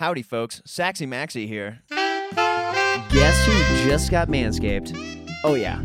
Howdy, 0.00 0.22
folks. 0.22 0.62
Saxy 0.64 1.06
Maxie 1.06 1.46
here. 1.46 1.80
Guess 1.90 3.44
who 3.44 3.86
just 3.86 4.10
got 4.10 4.28
manscaped? 4.28 4.96
Oh, 5.44 5.52
yeah. 5.52 5.78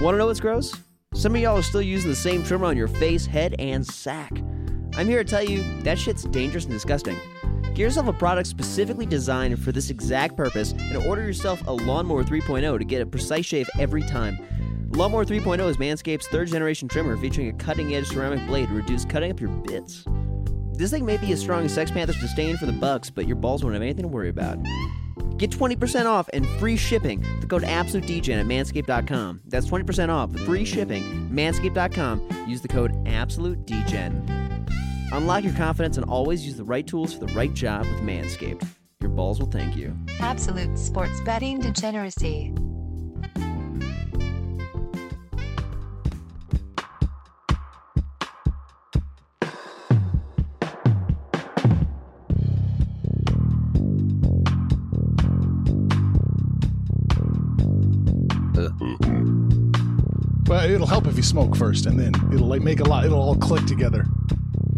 Want 0.00 0.14
to 0.14 0.16
know 0.16 0.28
what's 0.28 0.40
gross? 0.40 0.74
Some 1.12 1.34
of 1.34 1.42
y'all 1.42 1.58
are 1.58 1.62
still 1.62 1.82
using 1.82 2.08
the 2.08 2.16
same 2.16 2.42
trimmer 2.42 2.64
on 2.64 2.78
your 2.78 2.88
face, 2.88 3.26
head, 3.26 3.54
and 3.58 3.86
sack. 3.86 4.32
I'm 4.96 5.06
here 5.06 5.22
to 5.22 5.28
tell 5.28 5.42
you 5.42 5.62
that 5.82 5.98
shit's 5.98 6.24
dangerous 6.24 6.64
and 6.64 6.72
disgusting. 6.72 7.18
Get 7.74 7.76
yourself 7.80 8.06
a 8.06 8.14
product 8.14 8.48
specifically 8.48 9.04
designed 9.04 9.62
for 9.62 9.70
this 9.70 9.90
exact 9.90 10.34
purpose 10.34 10.72
and 10.72 10.96
order 11.04 11.22
yourself 11.22 11.60
a 11.66 11.72
Lawnmower 11.72 12.24
3.0 12.24 12.78
to 12.78 12.84
get 12.86 13.02
a 13.02 13.06
precise 13.06 13.44
shave 13.44 13.68
every 13.78 14.00
time. 14.00 14.38
Lawnmower 14.92 15.26
3.0 15.26 15.68
is 15.68 15.76
Manscaped's 15.76 16.26
third 16.28 16.48
generation 16.48 16.88
trimmer 16.88 17.18
featuring 17.18 17.50
a 17.50 17.52
cutting 17.52 17.94
edge 17.94 18.06
ceramic 18.06 18.46
blade 18.46 18.68
to 18.68 18.74
reduce 18.74 19.04
cutting 19.04 19.30
up 19.30 19.42
your 19.42 19.50
bits. 19.50 20.06
This 20.78 20.92
thing 20.92 21.04
may 21.04 21.16
be 21.16 21.32
as 21.32 21.40
strong 21.40 21.64
as 21.64 21.74
Sex 21.74 21.90
Panther's 21.90 22.20
disdain 22.20 22.56
for 22.56 22.66
the 22.66 22.72
Bucks, 22.72 23.10
but 23.10 23.26
your 23.26 23.34
balls 23.34 23.64
won't 23.64 23.74
have 23.74 23.82
anything 23.82 24.04
to 24.04 24.08
worry 24.08 24.28
about. 24.28 24.60
Get 25.36 25.50
20% 25.50 26.06
off 26.06 26.30
and 26.32 26.46
free 26.60 26.76
shipping 26.76 27.20
with 27.20 27.40
the 27.40 27.46
code 27.48 27.64
AbsoluteDGen 27.64 28.38
at 28.38 28.46
manscaped.com. 28.46 29.40
That's 29.46 29.66
20% 29.66 30.08
off, 30.08 30.32
free 30.46 30.64
shipping, 30.64 31.02
manscaped.com. 31.32 32.44
Use 32.46 32.60
the 32.60 32.68
code 32.68 32.92
AbsoluteDGen. 33.06 34.70
Unlock 35.10 35.42
your 35.42 35.54
confidence 35.54 35.96
and 35.96 36.08
always 36.08 36.46
use 36.46 36.56
the 36.56 36.64
right 36.64 36.86
tools 36.86 37.12
for 37.12 37.26
the 37.26 37.34
right 37.34 37.52
job 37.54 37.84
with 37.84 38.00
Manscaped. 38.02 38.64
Your 39.00 39.10
balls 39.10 39.40
will 39.40 39.50
thank 39.50 39.74
you. 39.74 39.96
Absolute 40.20 40.78
sports 40.78 41.20
betting 41.22 41.58
degeneracy. 41.58 42.54
Uh-huh. 58.66 58.96
Well, 60.46 60.70
it'll 60.70 60.86
help 60.86 61.06
if 61.06 61.16
you 61.16 61.22
smoke 61.22 61.54
first, 61.56 61.86
and 61.86 61.98
then 61.98 62.14
it'll 62.32 62.46
like 62.46 62.62
make 62.62 62.80
a 62.80 62.84
lot. 62.84 63.04
It'll 63.04 63.20
all 63.20 63.36
click 63.36 63.66
together. 63.66 64.06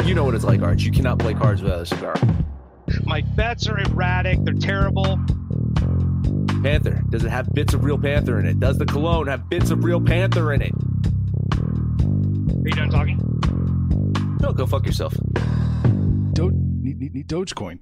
You 0.04 0.14
know 0.14 0.24
what 0.24 0.34
it's 0.34 0.44
like, 0.44 0.62
Arch. 0.62 0.82
You 0.82 0.90
cannot 0.92 1.18
play 1.18 1.34
cards 1.34 1.62
without 1.62 1.80
a 1.82 1.86
cigar. 1.86 2.14
My 3.04 3.20
bets 3.20 3.68
are 3.68 3.78
erratic. 3.78 4.42
They're 4.42 4.54
terrible. 4.54 5.20
Panther. 6.62 7.02
Does 7.10 7.24
it 7.24 7.30
have 7.30 7.48
bits 7.54 7.72
of 7.72 7.84
real 7.84 7.98
Panther 7.98 8.38
in 8.38 8.46
it? 8.46 8.58
Does 8.58 8.78
the 8.78 8.86
cologne 8.86 9.28
have 9.28 9.48
bits 9.48 9.70
of 9.70 9.84
real 9.84 10.00
Panther 10.00 10.52
in 10.52 10.62
it? 10.62 10.72
Are 11.52 12.68
you 12.68 12.74
done 12.74 12.90
talking? 12.90 13.18
No, 14.40 14.52
go 14.52 14.66
fuck 14.66 14.86
yourself. 14.86 15.14
Do- 16.32 16.50
need, 16.52 16.98
need, 16.98 17.14
need 17.14 17.28
Dogecoin. 17.28 17.78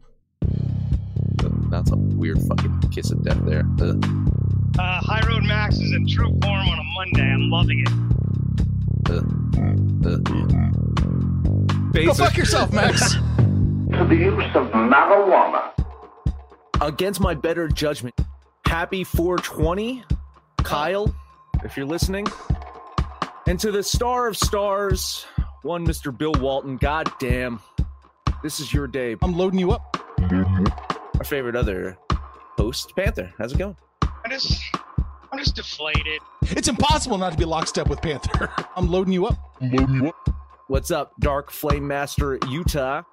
That's 1.71 1.91
a 1.91 1.97
weird 1.97 2.41
fucking 2.43 2.81
kiss 2.91 3.11
of 3.11 3.23
death 3.23 3.45
there. 3.45 3.65
Ugh. 3.81 4.05
Uh, 4.79 5.01
High 5.01 5.27
Road 5.29 5.45
Max 5.45 5.77
is 5.77 5.93
in 5.93 6.07
true 6.09 6.37
form 6.43 6.69
on 6.69 6.79
a 6.79 6.85
Monday. 6.97 7.33
I'm 7.33 7.51
loving 7.51 7.81
it. 7.81 7.89
Ugh. 9.11 9.39
Go 12.05 12.15
fuck 12.15 12.37
yourself, 12.37 12.73
Max. 12.73 13.15
to 13.93 14.07
the 14.09 14.15
use 14.15 14.45
of 14.55 14.71
marijuana. 14.71 15.73
Against 16.81 17.21
my 17.21 17.35
better 17.35 17.69
judgment. 17.69 18.15
Happy 18.67 19.03
420, 19.03 20.05
Kyle, 20.59 21.15
if 21.65 21.77
you're 21.77 21.87
listening. 21.87 22.27
And 23.47 23.59
to 23.61 23.73
the 23.73 23.83
star 23.83 24.29
of 24.29 24.37
stars, 24.37 25.27
one 25.63 25.87
Mr. 25.87 26.17
Bill 26.17 26.35
Walton. 26.39 26.77
God 26.77 27.11
damn. 27.19 27.61
This 28.43 28.61
is 28.61 28.73
your 28.73 28.87
day. 28.87 29.17
I'm 29.23 29.37
loading 29.37 29.59
you 29.59 29.73
up. 29.73 29.97
Our 30.21 31.25
favorite 31.25 31.57
other 31.57 31.99
host, 32.57 32.95
Panther. 32.95 33.33
How's 33.39 33.53
it 33.53 33.59
going? 33.59 33.77
I'm 34.29 34.39
just, 34.39 34.63
I'm 35.33 35.39
just 35.39 35.57
deflated. 35.57 36.21
It's 36.43 36.69
impossible 36.69 37.17
not 37.17 37.33
to 37.33 37.39
be 37.39 37.47
lockstep 37.47 37.89
with 37.89 38.03
Panther. 38.03 38.53
I'm 38.77 38.91
loading 38.91 39.15
you 39.15 39.25
up. 39.25 39.39
I'm 39.59 39.71
loading 39.71 39.95
you 39.95 40.09
up. 40.09 40.29
What's 40.67 40.91
up, 40.91 41.15
Dark 41.21 41.51
Flame 41.51 41.89
Master 41.89 42.39
Utah? 42.47 43.05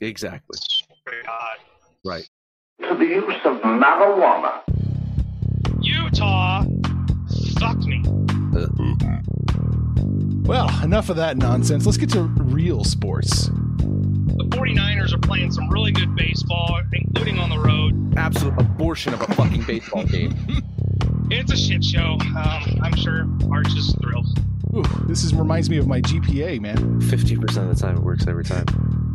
Exactly. 0.00 0.60
Right. 2.04 2.30
To 2.82 2.94
the 2.94 3.04
use 3.04 3.34
of 3.44 3.62
marijuana. 3.62 4.62
Utah, 5.80 6.64
fuck 7.58 7.78
me. 7.78 8.00
Well, 10.46 10.84
enough 10.84 11.08
of 11.08 11.16
that 11.16 11.36
nonsense. 11.36 11.84
Let's 11.84 11.98
get 11.98 12.10
to 12.10 12.22
real 12.22 12.84
sports. 12.84 13.50
The 14.42 14.56
49ers 14.56 15.12
are 15.12 15.18
playing 15.18 15.52
some 15.52 15.68
really 15.70 15.92
good 15.92 16.16
baseball, 16.16 16.80
including 16.92 17.38
on 17.38 17.48
the 17.48 17.58
road. 17.58 18.14
Absolute 18.16 18.58
abortion 18.60 19.14
of 19.14 19.20
a 19.20 19.34
fucking 19.34 19.62
baseball 19.64 20.04
game. 20.04 20.34
It's 21.34 21.50
a 21.50 21.56
shit 21.56 21.82
show. 21.82 22.18
Um, 22.20 22.78
I'm 22.82 22.94
sure 22.94 23.26
Arch 23.50 23.74
is 23.74 23.96
thrilled. 24.02 24.26
Ooh, 24.76 24.82
this 25.06 25.24
is 25.24 25.34
reminds 25.34 25.70
me 25.70 25.78
of 25.78 25.86
my 25.86 26.02
GPA, 26.02 26.60
man. 26.60 27.00
50% 27.00 27.70
of 27.70 27.74
the 27.74 27.74
time 27.74 27.96
it 27.96 28.02
works 28.02 28.26
every 28.26 28.44
time. 28.44 28.66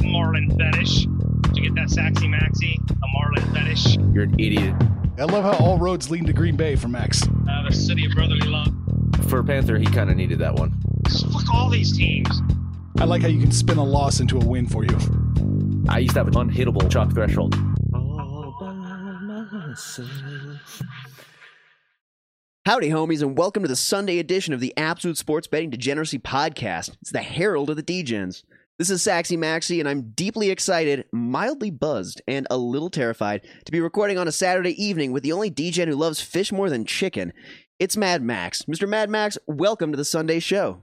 Marlin 0.01 0.49
fetish. 0.57 1.05
Did 1.05 1.57
you 1.57 1.63
get 1.63 1.75
that 1.75 1.89
Saxy 1.89 2.27
Maxi? 2.27 2.79
A 2.89 3.07
Marlin 3.13 3.53
fetish. 3.53 3.97
You're 4.16 4.23
an 4.23 4.39
idiot. 4.39 4.73
I 5.19 5.25
love 5.25 5.43
how 5.43 5.63
all 5.63 5.77
roads 5.77 6.09
lead 6.09 6.25
to 6.25 6.33
Green 6.33 6.55
Bay 6.55 6.75
for 6.75 6.87
Max. 6.87 7.21
Uh, 7.21 7.63
the 7.69 7.71
city 7.71 8.07
of 8.07 8.13
brotherly 8.13 8.47
love. 8.47 8.73
For 9.29 9.43
Panther, 9.43 9.77
he 9.77 9.85
kind 9.85 10.09
of 10.09 10.16
needed 10.16 10.39
that 10.39 10.55
one. 10.55 10.73
Fuck 11.31 11.53
all 11.53 11.69
these 11.69 11.95
teams. 11.95 12.41
I 13.00 13.06
like 13.06 13.22
how 13.22 13.28
you 13.28 13.40
can 13.40 13.52
spin 13.52 13.78
a 13.78 13.84
loss 13.84 14.19
into 14.19 14.40
a 14.40 14.44
win 14.44 14.66
for 14.66 14.84
you. 14.84 14.97
I 15.88 16.00
used 16.00 16.16
to 16.16 16.19
have 16.19 16.28
an 16.28 16.34
unhittable 16.34 16.90
chalk 16.90 17.13
threshold. 17.13 17.53
Howdy, 22.66 22.90
homies, 22.90 23.22
and 23.22 23.38
welcome 23.38 23.62
to 23.62 23.69
the 23.69 23.75
Sunday 23.75 24.18
edition 24.18 24.52
of 24.52 24.62
the 24.62 24.74
Absolute 24.75 25.19
Sports 25.19 25.46
Betting 25.47 25.69
Degeneracy 25.69 26.18
Podcast. 26.18 26.97
It's 27.02 27.12
the 27.12 27.19
herald 27.19 27.69
of 27.69 27.75
the 27.75 27.84
Degens. 27.84 28.41
This 28.80 28.90
is 28.90 29.03
Saxy 29.03 29.38
Maxi, 29.38 29.79
and 29.79 29.88
I'm 29.88 30.09
deeply 30.16 30.50
excited, 30.50 31.06
mildly 31.14 31.69
buzzed, 31.69 32.24
and 32.28 32.47
a 32.50 32.58
little 32.58 32.90
terrified 32.90 33.46
to 33.66 33.72
be 33.72 33.79
recording 33.79 34.18
on 34.18 34.28
a 34.28 34.31
Saturday 34.31 34.84
evening 34.84 35.12
with 35.12 35.22
the 35.22 35.34
only 35.34 35.52
DGen 35.52 35.88
who 35.88 35.96
loves 35.96 36.19
fish 36.19 36.52
more 36.52 36.72
than 36.72 36.84
chicken. 36.84 37.31
It's 37.78 37.96
Mad 37.96 38.24
Max. 38.24 38.64
Mr. 38.64 38.90
Mad 38.90 39.12
Max, 39.12 39.38
welcome 39.46 39.91
to 39.91 39.97
the 39.97 40.03
Sunday 40.03 40.40
show. 40.40 40.81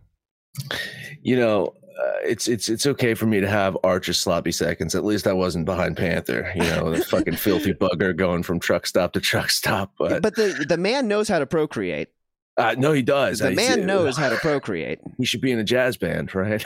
You 1.20 1.36
know, 1.36 1.74
uh, 1.98 2.12
it's 2.24 2.48
it's 2.48 2.68
it's 2.68 2.86
okay 2.86 3.14
for 3.14 3.26
me 3.26 3.40
to 3.40 3.48
have 3.48 3.76
Archer's 3.84 4.18
sloppy 4.18 4.52
seconds. 4.52 4.94
At 4.94 5.04
least 5.04 5.26
I 5.26 5.32
wasn't 5.32 5.64
behind 5.64 5.96
Panther. 5.96 6.50
You 6.54 6.62
know, 6.62 6.90
the 6.94 7.04
fucking 7.10 7.36
filthy 7.36 7.72
bugger 7.72 8.16
going 8.16 8.42
from 8.42 8.60
truck 8.60 8.86
stop 8.86 9.12
to 9.12 9.20
truck 9.20 9.50
stop. 9.50 9.92
But, 9.98 10.22
But 10.22 10.34
the, 10.36 10.64
the 10.68 10.76
man 10.78 11.08
knows 11.08 11.28
how 11.28 11.38
to 11.38 11.46
procreate. 11.46 12.08
uh, 12.56 12.74
no, 12.78 12.92
he 12.92 13.02
does. 13.02 13.38
The 13.40 13.48
I- 13.48 13.54
man 13.54 13.86
knows 13.86 14.16
how 14.16 14.28
to 14.28 14.36
procreate. 14.36 14.98
He 15.18 15.24
should 15.24 15.40
be 15.40 15.52
in 15.52 15.58
a 15.58 15.64
jazz 15.64 15.96
band, 15.96 16.34
right? 16.34 16.62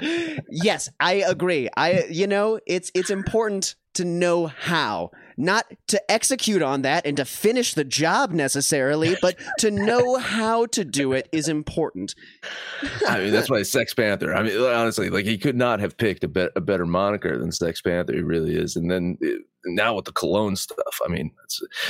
yes, 0.50 0.88
I 1.00 1.14
agree. 1.26 1.68
I 1.76 2.04
you 2.10 2.26
know, 2.26 2.60
it's 2.66 2.90
it's 2.94 3.10
important 3.10 3.74
to 3.94 4.04
know 4.04 4.46
how, 4.46 5.10
not 5.36 5.66
to 5.88 6.10
execute 6.10 6.62
on 6.62 6.82
that 6.82 7.06
and 7.06 7.16
to 7.16 7.24
finish 7.24 7.74
the 7.74 7.84
job 7.84 8.30
necessarily, 8.32 9.16
but 9.20 9.36
to 9.58 9.70
know 9.70 10.16
how 10.18 10.66
to 10.66 10.84
do 10.84 11.12
it 11.12 11.28
is 11.32 11.48
important. 11.48 12.14
I 13.08 13.18
mean, 13.18 13.32
that's 13.32 13.50
why 13.50 13.62
Sex 13.62 13.94
Panther. 13.94 14.34
I 14.34 14.42
mean, 14.42 14.60
honestly, 14.60 15.10
like 15.10 15.24
he 15.24 15.38
could 15.38 15.56
not 15.56 15.80
have 15.80 15.96
picked 15.96 16.24
a, 16.24 16.28
bet 16.28 16.50
a 16.56 16.60
better 16.60 16.86
moniker 16.86 17.38
than 17.38 17.52
Sex 17.52 17.80
Panther. 17.80 18.12
He 18.14 18.22
really 18.22 18.56
is. 18.56 18.76
And 18.76 18.90
then 18.90 19.18
uh, 19.24 19.28
now 19.66 19.94
with 19.96 20.04
the 20.06 20.12
cologne 20.12 20.56
stuff, 20.56 20.98
I 21.04 21.08
mean, 21.08 21.30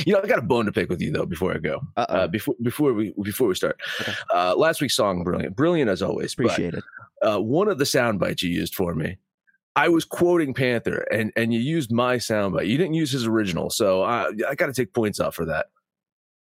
you 0.06 0.12
know, 0.12 0.20
I 0.22 0.26
got 0.26 0.38
a 0.38 0.42
bone 0.42 0.66
to 0.66 0.72
pick 0.72 0.88
with 0.88 1.00
you 1.00 1.10
though. 1.12 1.26
Before 1.26 1.54
I 1.54 1.58
go, 1.58 1.80
uh, 1.96 2.26
before 2.28 2.54
before 2.62 2.92
we 2.92 3.14
before 3.22 3.48
we 3.48 3.54
start, 3.54 3.80
Okay. 4.00 4.12
uh, 4.34 4.54
last 4.56 4.80
week's 4.80 4.94
song, 4.96 5.24
brilliant, 5.24 5.56
brilliant 5.56 5.90
as 5.90 6.02
always. 6.02 6.34
but, 6.34 6.46
Appreciate 6.46 6.74
it. 6.74 6.84
uh, 7.22 7.38
one 7.38 7.68
of 7.68 7.78
the 7.78 7.86
sound 7.86 8.20
bites 8.20 8.42
you 8.42 8.50
used 8.50 8.74
for 8.74 8.94
me. 8.94 9.16
I 9.74 9.88
was 9.88 10.04
quoting 10.04 10.54
Panther, 10.54 11.06
and 11.10 11.32
and 11.36 11.52
you 11.52 11.60
used 11.60 11.90
my 11.90 12.16
soundbite. 12.16 12.68
You 12.68 12.76
didn't 12.76 12.94
use 12.94 13.10
his 13.12 13.26
original, 13.26 13.70
so 13.70 14.02
I 14.02 14.28
I 14.48 14.54
got 14.54 14.66
to 14.66 14.72
take 14.72 14.92
points 14.92 15.18
off 15.18 15.34
for 15.34 15.46
that. 15.46 15.66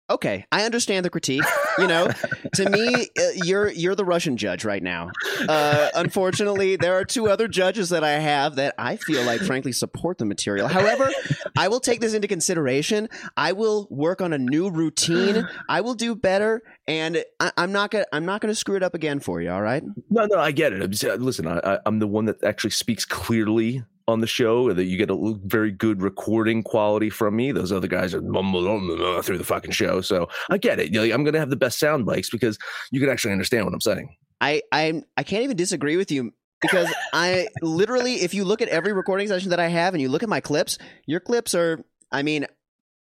Okay, 0.09 0.45
I 0.51 0.65
understand 0.65 1.05
the 1.05 1.09
critique. 1.09 1.44
You 1.77 1.88
know, 1.88 2.09
to 2.55 2.69
me, 2.69 2.94
uh, 3.17 3.21
you're 3.45 3.69
you're 3.71 3.95
the 3.95 4.03
Russian 4.05 4.35
judge 4.35 4.65
right 4.65 4.83
now. 4.83 5.11
Uh, 5.47 5.89
unfortunately, 5.95 6.75
there 6.75 6.94
are 6.95 7.05
two 7.05 7.29
other 7.29 7.47
judges 7.47 7.89
that 7.89 8.03
I 8.03 8.11
have 8.11 8.57
that 8.57 8.75
I 8.77 8.97
feel 8.97 9.23
like, 9.23 9.39
frankly, 9.41 9.71
support 9.71 10.17
the 10.17 10.25
material. 10.25 10.67
However, 10.67 11.09
I 11.57 11.69
will 11.69 11.79
take 11.79 12.01
this 12.01 12.13
into 12.13 12.27
consideration. 12.27 13.07
I 13.38 13.53
will 13.53 13.88
work 13.89 14.21
on 14.21 14.33
a 14.33 14.38
new 14.38 14.69
routine. 14.69 15.47
I 15.69 15.79
will 15.81 15.95
do 15.95 16.15
better, 16.15 16.61
and 16.85 17.23
I, 17.39 17.51
I'm 17.57 17.71
not 17.71 17.89
gonna 17.91 18.05
I'm 18.11 18.25
not 18.25 18.41
gonna 18.41 18.55
screw 18.55 18.75
it 18.75 18.83
up 18.83 18.94
again 18.95 19.19
for 19.21 19.41
you. 19.41 19.50
All 19.51 19.61
right? 19.61 19.83
No, 20.09 20.25
no, 20.25 20.38
I 20.38 20.51
get 20.51 20.73
it. 20.73 20.81
I'm 20.83 20.91
just- 20.91 21.21
Listen, 21.21 21.47
I, 21.47 21.59
I, 21.59 21.79
I'm 21.85 22.00
the 22.00 22.07
one 22.07 22.25
that 22.25 22.44
actually 22.44 22.71
speaks 22.71 23.05
clearly 23.05 23.83
on 24.07 24.19
the 24.19 24.27
show. 24.27 24.73
That 24.73 24.85
you 24.85 24.97
get 24.97 25.09
a 25.09 25.35
very 25.44 25.71
good 25.71 26.01
recording 26.01 26.63
quality 26.63 27.09
from 27.09 27.35
me. 27.35 27.51
Those 27.51 27.71
other 27.71 27.88
guys 27.88 28.13
are 28.13 28.21
mm-hmm. 28.21 28.33
mumble 28.33 29.21
through 29.21 29.38
the 29.38 29.44
fucking 29.44 29.71
show. 29.71 30.01
So 30.01 30.29
I 30.50 30.57
get 30.57 30.79
it. 30.79 30.95
I'm 30.95 31.23
going 31.23 31.33
to 31.33 31.39
have 31.39 31.50
the 31.50 31.55
best 31.55 31.79
sound 31.79 32.05
bites 32.05 32.29
because 32.29 32.57
you 32.91 33.00
can 33.00 33.09
actually 33.09 33.31
understand 33.31 33.65
what 33.65 33.73
I'm 33.73 33.81
saying. 33.81 34.15
I 34.41 34.61
I'm 34.71 35.03
I 35.15 35.23
can't 35.23 35.44
even 35.44 35.57
disagree 35.57 35.97
with 35.97 36.11
you. 36.11 36.33
because 36.63 36.91
I 37.13 37.47
literally, 37.61 38.15
if 38.15 38.33
you 38.33 38.45
look 38.45 38.61
at 38.61 38.69
every 38.69 38.94
recording 38.94 39.27
session 39.27 39.50
that 39.50 39.59
I 39.59 39.67
have 39.67 39.94
and 39.94 40.01
you 40.01 40.09
look 40.09 40.23
at 40.23 40.29
my 40.29 40.39
clips, 40.39 40.77
your 41.05 41.19
clips 41.19 41.53
are, 41.53 41.83
I 42.11 42.23
mean, 42.23 42.47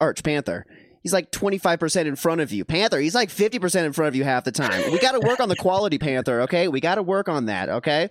Arch 0.01 0.23
Panther. 0.23 0.65
He's 1.03 1.13
like 1.13 1.31
25% 1.31 2.07
in 2.07 2.15
front 2.15 2.41
of 2.41 2.51
you. 2.51 2.65
Panther, 2.65 2.99
he's 2.99 3.13
like 3.13 3.29
50% 3.29 3.85
in 3.85 3.93
front 3.93 4.07
of 4.07 4.15
you 4.15 4.23
half 4.23 4.43
the 4.43 4.51
time. 4.51 4.91
We 4.91 4.97
got 4.97 5.11
to 5.11 5.19
work 5.19 5.39
on 5.39 5.49
the 5.49 5.55
quality, 5.55 5.99
Panther, 5.99 6.41
okay? 6.41 6.67
We 6.67 6.81
got 6.81 6.95
to 6.95 7.03
work 7.03 7.29
on 7.29 7.45
that, 7.45 7.69
okay? 7.69 8.09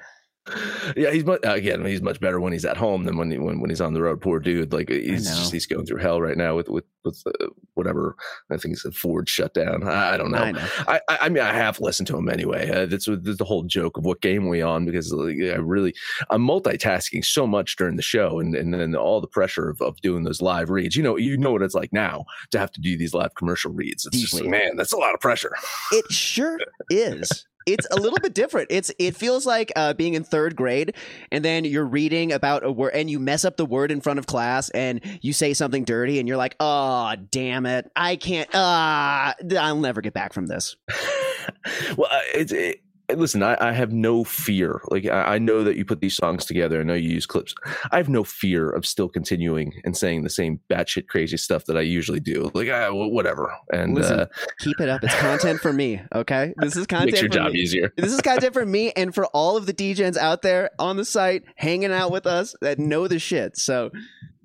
Yeah, 0.94 1.10
he's 1.10 1.24
much 1.24 1.40
again. 1.42 1.84
He's 1.86 2.02
much 2.02 2.20
better 2.20 2.38
when 2.38 2.52
he's 2.52 2.66
at 2.66 2.76
home 2.76 3.04
than 3.04 3.16
when 3.16 3.30
he, 3.30 3.38
when 3.38 3.60
when 3.60 3.70
he's 3.70 3.80
on 3.80 3.94
the 3.94 4.02
road. 4.02 4.20
Poor 4.20 4.38
dude, 4.38 4.74
like 4.74 4.90
he's 4.90 5.26
just 5.26 5.52
he's 5.52 5.66
going 5.66 5.86
through 5.86 6.00
hell 6.00 6.20
right 6.20 6.36
now 6.36 6.54
with 6.54 6.68
with 6.68 6.84
with 7.02 7.22
uh, 7.26 7.46
whatever. 7.72 8.14
I 8.50 8.58
think 8.58 8.74
it's 8.74 8.84
a 8.84 8.92
Ford 8.92 9.26
shutdown. 9.26 9.88
I, 9.88 10.14
I 10.14 10.16
don't 10.18 10.30
know. 10.30 10.38
I 10.38 10.52
know. 10.52 10.68
I, 10.86 11.00
I 11.08 11.28
mean 11.30 11.42
I 11.42 11.54
have 11.54 11.80
listened 11.80 12.08
to 12.08 12.16
him 12.18 12.28
anyway. 12.28 12.70
Uh, 12.70 12.84
that's, 12.84 13.06
the 13.06 13.44
whole 13.44 13.62
joke 13.62 13.96
of 13.96 14.04
what 14.04 14.20
game 14.20 14.48
we 14.48 14.60
on 14.60 14.84
because 14.84 15.12
like, 15.12 15.36
I 15.40 15.56
really 15.56 15.94
I'm 16.28 16.46
multitasking 16.46 17.24
so 17.24 17.46
much 17.46 17.76
during 17.76 17.96
the 17.96 18.02
show 18.02 18.38
and 18.38 18.54
and 18.54 18.74
then 18.74 18.94
all 18.94 19.22
the 19.22 19.26
pressure 19.26 19.70
of, 19.70 19.80
of 19.80 19.98
doing 20.02 20.24
those 20.24 20.42
live 20.42 20.68
reads. 20.68 20.94
You 20.94 21.02
know 21.02 21.16
you 21.16 21.38
know 21.38 21.52
what 21.52 21.62
it's 21.62 21.74
like 21.74 21.92
now 21.92 22.26
to 22.50 22.58
have 22.58 22.72
to 22.72 22.82
do 22.82 22.98
these 22.98 23.14
live 23.14 23.34
commercial 23.34 23.72
reads. 23.72 24.04
It's 24.04 24.20
just 24.20 24.44
man, 24.44 24.76
that's 24.76 24.92
a 24.92 24.98
lot 24.98 25.14
of 25.14 25.20
pressure. 25.20 25.54
It 25.90 26.12
sure 26.12 26.58
is. 26.90 27.46
It's 27.66 27.86
a 27.90 27.96
little 27.96 28.18
bit 28.20 28.34
different. 28.34 28.68
It's 28.70 28.90
it 28.98 29.16
feels 29.16 29.46
like 29.46 29.72
uh, 29.76 29.94
being 29.94 30.14
in 30.14 30.24
third 30.24 30.56
grade, 30.56 30.94
and 31.30 31.44
then 31.44 31.64
you're 31.64 31.84
reading 31.84 32.32
about 32.32 32.64
a 32.64 32.70
word, 32.70 32.92
and 32.94 33.10
you 33.10 33.18
mess 33.18 33.44
up 33.44 33.56
the 33.56 33.66
word 33.66 33.90
in 33.90 34.00
front 34.00 34.18
of 34.18 34.26
class, 34.26 34.70
and 34.70 35.00
you 35.22 35.32
say 35.32 35.54
something 35.54 35.84
dirty, 35.84 36.18
and 36.18 36.28
you're 36.28 36.36
like, 36.36 36.56
"Oh, 36.60 37.14
damn 37.30 37.66
it! 37.66 37.90
I 37.96 38.16
can't. 38.16 38.48
Ah, 38.54 39.34
I'll 39.58 39.80
never 39.80 40.00
get 40.00 40.14
back 40.14 40.32
from 40.32 40.46
this." 40.46 40.76
well, 41.96 42.08
uh, 42.10 42.20
it's 42.34 42.52
it, 42.52 42.80
listen. 43.14 43.42
I, 43.42 43.56
I 43.60 43.72
have 43.72 43.92
no 43.92 44.24
fear. 44.24 44.80
Like 44.90 45.06
I, 45.06 45.34
I 45.34 45.38
know 45.38 45.64
that 45.64 45.76
you 45.76 45.84
put 45.84 46.00
these 46.00 46.14
songs 46.16 46.44
together. 46.44 46.80
I 46.80 46.84
know 46.84 46.94
you 46.94 47.10
use 47.10 47.26
clips. 47.26 47.54
I 47.90 47.96
have 47.96 48.08
no 48.08 48.24
fear 48.24 48.70
of 48.70 48.86
still 48.86 49.08
continuing 49.08 49.80
and 49.84 49.96
saying 49.96 50.22
the 50.22 50.30
same 50.30 50.60
batshit 50.70 51.08
crazy 51.08 51.36
stuff 51.36 51.64
that 51.66 51.76
I 51.76 51.80
usually 51.82 52.20
do. 52.20 52.50
Like 52.54 52.68
ah, 52.70 52.90
wh- 52.90 53.12
whatever. 53.12 53.54
And 53.72 53.94
Listen, 53.94 54.20
uh, 54.20 54.26
Keep 54.58 54.80
it 54.80 54.88
up. 54.88 55.02
It's 55.04 55.14
content 55.16 55.60
for 55.60 55.72
me. 55.72 56.00
Okay, 56.14 56.54
this 56.58 56.76
is 56.76 56.86
content 56.86 57.12
makes 57.12 57.20
your 57.22 57.30
for 57.30 57.34
job 57.36 57.52
me. 57.52 57.60
easier. 57.60 57.92
This 57.96 58.12
is 58.12 58.20
content 58.20 58.54
for 58.54 58.64
me 58.66 58.92
and 58.92 59.14
for 59.14 59.26
all 59.26 59.56
of 59.56 59.66
the 59.66 59.72
DGens 59.74 60.16
out 60.16 60.42
there 60.42 60.70
on 60.78 60.96
the 60.96 61.04
site 61.04 61.44
hanging 61.56 61.92
out 61.92 62.10
with 62.10 62.26
us 62.26 62.54
that 62.60 62.78
know 62.78 63.08
the 63.08 63.18
shit. 63.18 63.56
So, 63.56 63.90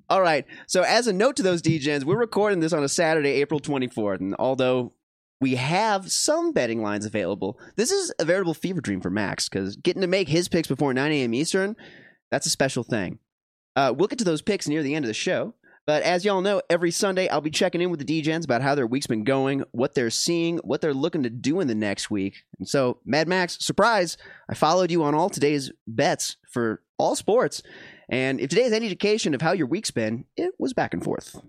all 0.08 0.20
right. 0.20 0.44
So, 0.66 0.82
as 0.82 1.06
a 1.06 1.12
note 1.12 1.36
to 1.36 1.42
those 1.42 1.62
DGens, 1.62 2.04
we're 2.04 2.18
recording 2.18 2.60
this 2.60 2.72
on 2.72 2.82
a 2.82 2.88
Saturday, 2.88 3.30
April 3.40 3.60
24th. 3.60 4.20
And 4.20 4.34
although 4.38 4.92
we 5.40 5.54
have 5.54 6.10
some 6.12 6.52
betting 6.52 6.82
lines 6.82 7.06
available, 7.06 7.58
this 7.76 7.90
is 7.90 8.12
a 8.18 8.24
veritable 8.24 8.54
fever 8.54 8.80
dream 8.80 9.00
for 9.00 9.10
Max 9.10 9.48
because 9.48 9.76
getting 9.76 10.02
to 10.02 10.08
make 10.08 10.28
his 10.28 10.48
picks 10.48 10.68
before 10.68 10.92
9 10.92 11.10
a.m. 11.10 11.34
Eastern, 11.34 11.76
that's 12.30 12.46
a 12.46 12.50
special 12.50 12.82
thing. 12.82 13.18
Uh, 13.74 13.94
we'll 13.96 14.08
get 14.08 14.18
to 14.18 14.24
those 14.24 14.42
picks 14.42 14.68
near 14.68 14.82
the 14.82 14.94
end 14.94 15.04
of 15.04 15.08
the 15.08 15.14
show. 15.14 15.54
But 15.86 16.02
as 16.02 16.24
y'all 16.24 16.42
know, 16.42 16.60
every 16.68 16.90
Sunday 16.90 17.28
I'll 17.28 17.40
be 17.40 17.50
checking 17.50 17.80
in 17.80 17.90
with 17.90 18.06
the 18.06 18.22
DGens 18.22 18.44
about 18.44 18.62
how 18.62 18.74
their 18.74 18.86
week's 18.86 19.06
been 19.06 19.24
going, 19.24 19.64
what 19.72 19.94
they're 19.94 20.10
seeing, 20.10 20.58
what 20.58 20.80
they're 20.80 20.94
looking 20.94 21.22
to 21.22 21.30
do 21.30 21.58
in 21.60 21.68
the 21.68 21.74
next 21.74 22.10
week. 22.10 22.44
And 22.58 22.68
so, 22.68 22.98
Mad 23.04 23.26
Max, 23.26 23.56
surprise, 23.60 24.16
I 24.48 24.54
followed 24.54 24.90
you 24.90 25.02
on 25.02 25.14
all 25.14 25.30
today's 25.30 25.72
bets 25.86 26.36
for 26.48 26.82
all 26.98 27.16
sports. 27.16 27.62
And 28.08 28.40
if 28.40 28.50
today 28.50 28.64
is 28.64 28.72
any 28.72 28.86
indication 28.86 29.34
of 29.34 29.40
how 29.40 29.52
your 29.52 29.66
week's 29.66 29.90
been, 29.90 30.26
it 30.36 30.52
was 30.58 30.74
back 30.74 30.92
and 30.92 31.02
forth. 31.02 31.40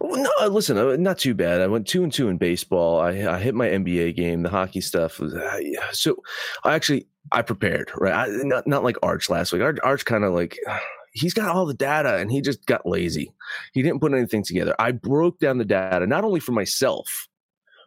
Well, 0.00 0.22
no, 0.22 0.30
uh, 0.40 0.48
listen, 0.48 0.78
uh, 0.78 0.96
not 0.96 1.18
too 1.18 1.34
bad. 1.34 1.60
I 1.60 1.66
went 1.66 1.86
two 1.86 2.02
and 2.02 2.12
two 2.12 2.28
in 2.28 2.38
baseball. 2.38 3.00
I, 3.00 3.10
I 3.26 3.38
hit 3.38 3.54
my 3.54 3.68
NBA 3.68 4.16
game. 4.16 4.42
The 4.42 4.48
hockey 4.48 4.80
stuff 4.80 5.18
was 5.18 5.34
uh, 5.34 5.58
yeah. 5.60 5.80
so. 5.92 6.22
I 6.64 6.74
actually 6.74 7.06
I 7.32 7.42
prepared 7.42 7.90
right. 7.96 8.14
I, 8.14 8.26
not 8.44 8.66
not 8.66 8.84
like 8.84 8.96
Arch 9.02 9.28
last 9.28 9.52
week. 9.52 9.62
Arch, 9.62 9.78
Arch 9.82 10.04
kind 10.04 10.24
of 10.24 10.32
like 10.32 10.58
he's 11.12 11.34
got 11.34 11.54
all 11.54 11.66
the 11.66 11.74
data 11.74 12.16
and 12.16 12.30
he 12.30 12.40
just 12.40 12.64
got 12.66 12.86
lazy. 12.86 13.32
He 13.72 13.82
didn't 13.82 14.00
put 14.00 14.12
anything 14.12 14.42
together. 14.42 14.74
I 14.78 14.92
broke 14.92 15.38
down 15.40 15.58
the 15.58 15.64
data 15.64 16.06
not 16.06 16.24
only 16.24 16.40
for 16.40 16.52
myself 16.52 17.28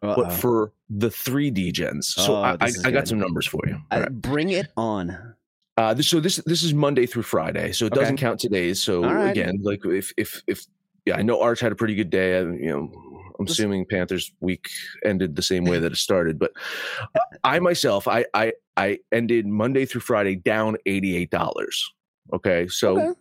Uh-oh. 0.02 0.16
but 0.16 0.32
for 0.34 0.74
the 0.90 1.10
three 1.12 1.52
DGens. 1.52 2.06
So 2.06 2.36
Oh, 2.36 2.42
I, 2.42 2.58
I, 2.62 2.72
I 2.86 2.92
got 2.92 3.08
some 3.08 3.20
numbers 3.20 3.46
for 3.48 3.62
you. 3.68 3.78
Uh, 3.92 4.10
Bring 4.10 4.50
it 4.50 4.68
on. 4.78 5.36
Uh, 5.78 5.94
this, 5.94 6.08
so 6.10 6.20
this 6.20 6.38
this 6.46 6.62
is 6.62 6.74
Monday 6.74 7.06
through 7.06 7.24
Friday, 7.24 7.72
so 7.72 7.86
it 7.86 7.94
Okay. 7.94 8.02
doesn't 8.02 8.18
count 8.18 8.40
today's. 8.40 8.82
So 8.84 9.02
right. 9.04 9.30
again, 9.30 9.60
like 9.64 9.80
if 9.86 10.12
if 10.18 10.44
if 10.46 10.66
yeah, 11.10 11.18
I 11.18 11.22
know 11.22 11.42
Arch 11.42 11.60
had 11.60 11.72
a 11.72 11.76
pretty 11.76 11.96
good 11.96 12.10
day. 12.10 12.38
I, 12.38 12.42
you 12.42 12.70
know, 12.70 12.92
I'm 13.40 13.46
assuming 13.48 13.86
Panthers 13.90 14.32
week 14.40 14.70
ended 15.04 15.36
the 15.36 15.42
same 15.42 15.66
way 15.66 15.80
that 15.80 15.92
it 15.92 15.98
started, 15.98 16.38
but 16.40 16.52
I 17.44 17.60
myself, 17.60 18.08
I 18.08 18.26
I 18.34 18.54
I 18.78 19.00
ended 19.12 19.46
Monday 19.48 19.86
through 19.86 20.02
Friday 20.02 20.36
down 20.36 20.78
eighty 20.86 21.16
eight 21.16 21.32
dollars. 21.32 21.92
Okay, 22.34 22.68
so 22.68 23.16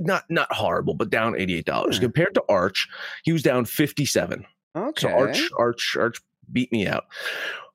not 0.00 0.24
not 0.28 0.52
horrible, 0.52 0.94
but 0.94 1.10
down 1.10 1.36
eighty 1.38 1.54
eight 1.56 1.64
dollars 1.66 1.96
Yeah. 1.96 2.02
compared 2.02 2.34
to 2.34 2.42
Arch. 2.48 2.88
He 3.24 3.32
was 3.32 3.42
down 3.42 3.64
fifty 3.66 4.04
seven. 4.04 4.44
Okay. 4.76 5.02
So 5.02 5.08
Arch 5.10 5.48
Arch 5.58 5.96
Arch 5.98 6.18
beat 6.50 6.72
me 6.72 6.86
out. 6.86 7.04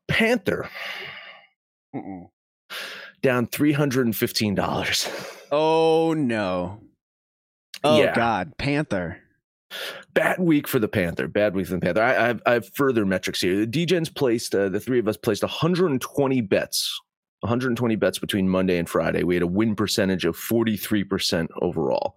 Panther 0.07 0.69
Mm-mm. 1.95 2.27
down 3.21 3.45
three 3.47 3.71
hundred 3.73 4.05
and 4.07 4.15
fifteen 4.15 4.55
dollars. 4.55 5.07
Oh, 5.51 6.13
no. 6.13 6.81
Oh, 7.83 8.01
Yeah. 8.01 8.13
God. 8.13 8.57
Panther. 8.57 9.21
Bad 10.13 10.39
week 10.39 10.67
for 10.67 10.79
the 10.79 10.87
Panther. 10.87 11.27
Bad 11.27 11.55
week 11.55 11.67
for 11.67 11.73
the 11.73 11.79
Panther. 11.79 12.01
I, 12.01 12.15
I, 12.15 12.27
have, 12.27 12.41
I 12.45 12.53
have 12.53 12.69
further 12.73 13.05
metrics 13.05 13.41
here. 13.41 13.65
The 13.65 13.67
DGens 13.85 14.13
placed, 14.13 14.55
uh, 14.55 14.69
the 14.69 14.79
three 14.79 14.99
of 14.99 15.07
us 15.07 15.17
placed 15.17 15.43
120 15.43 16.41
bets, 16.41 16.99
120 17.41 17.95
bets 17.95 18.19
between 18.19 18.49
Monday 18.49 18.77
and 18.77 18.89
Friday. 18.89 19.23
We 19.23 19.35
had 19.35 19.43
a 19.43 19.47
win 19.47 19.75
percentage 19.75 20.25
of 20.25 20.35
43% 20.35 21.47
overall. 21.61 22.15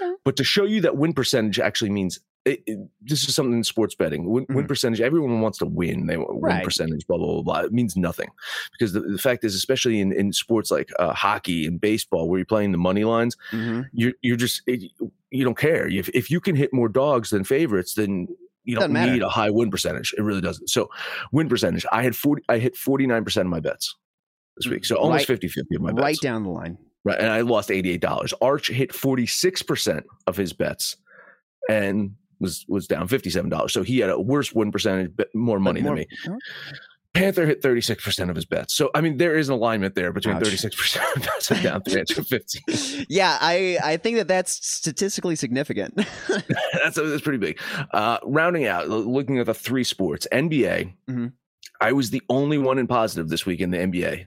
Okay. 0.00 0.12
But 0.24 0.36
to 0.36 0.44
show 0.44 0.64
you 0.64 0.80
that 0.82 0.96
win 0.96 1.12
percentage 1.12 1.58
actually 1.58 1.90
means 1.90 2.20
it, 2.50 2.62
it- 2.66 2.88
this 3.02 3.24
is 3.28 3.34
something 3.34 3.54
in 3.54 3.64
sports 3.64 3.94
betting. 3.94 4.28
Win, 4.28 4.46
win 4.48 4.64
Mhm. 4.64 4.68
percentage, 4.68 5.00
everyone 5.00 5.40
wants 5.40 5.58
to 5.58 5.66
win. 5.66 6.06
They 6.06 6.16
want 6.16 6.40
win 6.40 6.60
percentage, 6.62 7.06
blah, 7.06 7.16
blah, 7.18 7.26
blah, 7.34 7.42
blah. 7.42 7.60
It 7.60 7.72
means 7.72 7.96
nothing. 7.96 8.28
Because 8.72 8.92
the, 8.92 9.00
the 9.00 9.18
fact 9.18 9.44
is, 9.44 9.54
especially 9.54 10.00
in, 10.00 10.12
in 10.12 10.32
sports 10.32 10.70
like 10.70 10.90
uh, 10.98 11.12
hockey 11.12 11.66
and 11.66 11.80
baseball, 11.80 12.28
where 12.28 12.38
you're 12.38 12.46
playing 12.46 12.72
the 12.72 12.78
money 12.78 13.04
lines, 13.04 13.36
hmm 13.50 13.82
you're 13.92 14.12
you're 14.22 14.36
just 14.36 14.62
it, 14.66 14.90
you 15.30 15.44
don't 15.44 15.58
care 15.58 15.88
if 15.88 16.08
if 16.10 16.30
you 16.30 16.40
can 16.40 16.54
hit 16.56 16.72
more 16.72 16.88
dogs 16.88 17.30
than 17.30 17.44
favorites 17.44 17.94
then 17.94 18.26
you 18.64 18.74
don't 18.76 18.92
need 18.92 19.22
a 19.22 19.28
high 19.28 19.48
win 19.50 19.70
percentage 19.70 20.12
it 20.18 20.22
really 20.22 20.40
doesn't 20.40 20.68
so 20.68 20.88
win 21.32 21.48
percentage 21.48 21.86
i 21.92 22.02
had 22.02 22.14
40 22.14 22.42
i 22.48 22.58
hit 22.58 22.74
49% 22.74 23.36
of 23.40 23.46
my 23.46 23.58
bets 23.60 23.94
this 24.56 24.66
week 24.70 24.84
so 24.84 24.96
almost 24.96 25.20
Right- 25.20 25.26
50 25.40 25.48
50 25.48 25.76
of 25.76 25.82
my 25.82 25.92
bets. 25.92 26.02
Right 26.02 26.18
down 26.20 26.42
the 26.42 26.50
line. 26.50 26.76
right 27.04 27.18
and 27.18 27.30
i 27.30 27.40
lost 27.40 27.70
$88 27.70 28.32
arch 28.42 28.68
hit 28.68 28.92
46% 28.92 30.02
of 30.26 30.36
his 30.36 30.52
bets 30.52 30.96
and 31.68 32.16
was 32.40 32.64
was 32.68 32.86
down 32.86 33.06
$57 33.08 33.70
so 33.70 33.82
he 33.82 33.98
had 33.98 34.10
a 34.10 34.20
worse 34.20 34.52
win 34.52 34.72
percentage 34.72 35.12
but 35.14 35.28
more 35.34 35.60
money 35.60 35.80
More- 35.82 35.96
than 35.96 36.06
me 36.32 36.38
Panther 37.12 37.44
hit 37.44 37.60
36% 37.60 38.30
of 38.30 38.36
his 38.36 38.44
bets. 38.44 38.72
So, 38.72 38.88
I 38.94 39.00
mean, 39.00 39.16
there 39.16 39.36
is 39.36 39.48
an 39.48 39.54
alignment 39.56 39.96
there 39.96 40.12
between 40.12 40.36
Ouch. 40.36 40.44
36% 40.44 41.16
of 41.16 41.22
bets 41.24 41.50
and 41.50 41.60
down 41.60 41.82
315. 41.88 43.06
yeah, 43.08 43.36
I, 43.40 43.78
I 43.82 43.96
think 43.96 44.18
that 44.18 44.28
that's 44.28 44.64
statistically 44.64 45.34
significant. 45.34 45.96
that's, 46.28 46.94
that's 46.94 47.20
pretty 47.20 47.38
big. 47.38 47.58
Uh, 47.92 48.18
rounding 48.22 48.66
out, 48.66 48.88
looking 48.88 49.40
at 49.40 49.46
the 49.46 49.54
three 49.54 49.82
sports, 49.82 50.28
NBA. 50.30 50.94
Mhm. 51.08 51.32
I 51.80 51.90
was 51.90 52.10
the 52.10 52.22
only 52.28 52.58
one 52.58 52.78
in 52.78 52.86
positive 52.86 53.28
this 53.28 53.44
week 53.44 53.58
in 53.58 53.72
the 53.72 53.78
NBA. 53.78 54.26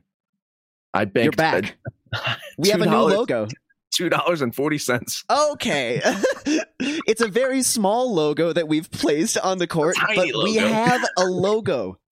I 0.94 1.06
banked 1.06 1.24
You're 1.24 1.32
back. 1.32 1.78
we 2.58 2.68
have 2.68 2.82
a 2.82 2.86
new 2.86 2.98
logo. 2.98 3.48
Two 3.94 4.10
dollars 4.10 4.42
and 4.42 4.54
forty 4.56 4.78
cents. 4.78 5.24
Okay. 5.30 6.02
it's 6.80 7.22
a 7.22 7.28
very 7.28 7.62
small 7.62 8.14
logo 8.14 8.52
that 8.54 8.68
we've 8.68 8.90
placed 8.92 9.38
on 9.38 9.58
the 9.60 9.68
court, 9.68 9.96
tiny 9.96 10.32
but 10.32 10.44
we 10.44 10.56
have 10.56 11.02
a 11.18 11.24
logo. 11.26 11.98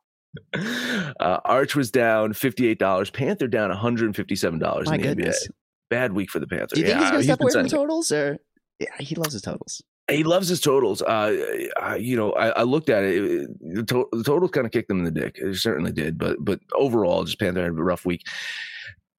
Uh, 0.55 1.39
Arch 1.43 1.75
was 1.75 1.91
down 1.91 2.31
fifty 2.33 2.67
eight 2.67 2.79
dollars. 2.79 3.09
Panther 3.09 3.47
down 3.47 3.67
one 3.69 3.77
hundred 3.77 4.05
and 4.05 4.15
fifty 4.15 4.35
seven 4.35 4.59
dollars 4.59 4.87
My 4.87 4.95
in 4.95 5.01
the 5.01 5.07
goodness. 5.09 5.47
NBA. 5.47 5.51
Bad 5.89 6.13
week 6.13 6.29
for 6.29 6.39
the 6.39 6.47
Panther. 6.47 6.75
Do 6.75 6.79
you 6.81 6.87
think 6.87 6.99
he's 6.99 7.05
Yeah, 7.05 7.11
going 7.11 7.19
to 7.19 7.23
step 7.25 7.39
been 7.39 7.47
away 7.47 7.51
from 7.63 7.67
totals? 7.69 8.11
Or 8.13 8.37
yeah, 8.79 8.87
he 8.99 9.15
loves 9.15 9.33
his 9.33 9.41
totals. 9.41 9.83
He 10.09 10.23
loves 10.23 10.47
his 10.47 10.61
totals. 10.61 11.01
Uh, 11.01 11.35
uh, 11.81 11.95
you 11.99 12.15
know, 12.15 12.31
I, 12.31 12.47
I 12.49 12.63
looked 12.63 12.89
at 12.89 13.03
it. 13.03 13.15
it- 13.23 13.49
the, 13.75 13.83
to- 13.83 14.07
the 14.13 14.23
totals 14.23 14.51
kind 14.51 14.65
of 14.65 14.71
kicked 14.71 14.89
him 14.89 14.99
in 14.99 15.03
the 15.05 15.11
dick. 15.11 15.35
It 15.37 15.55
certainly 15.57 15.91
did. 15.91 16.17
But 16.17 16.37
but 16.39 16.61
overall, 16.73 17.25
just 17.25 17.37
Panther 17.39 17.61
had 17.63 17.71
a 17.71 17.73
rough 17.73 18.05
week. 18.05 18.21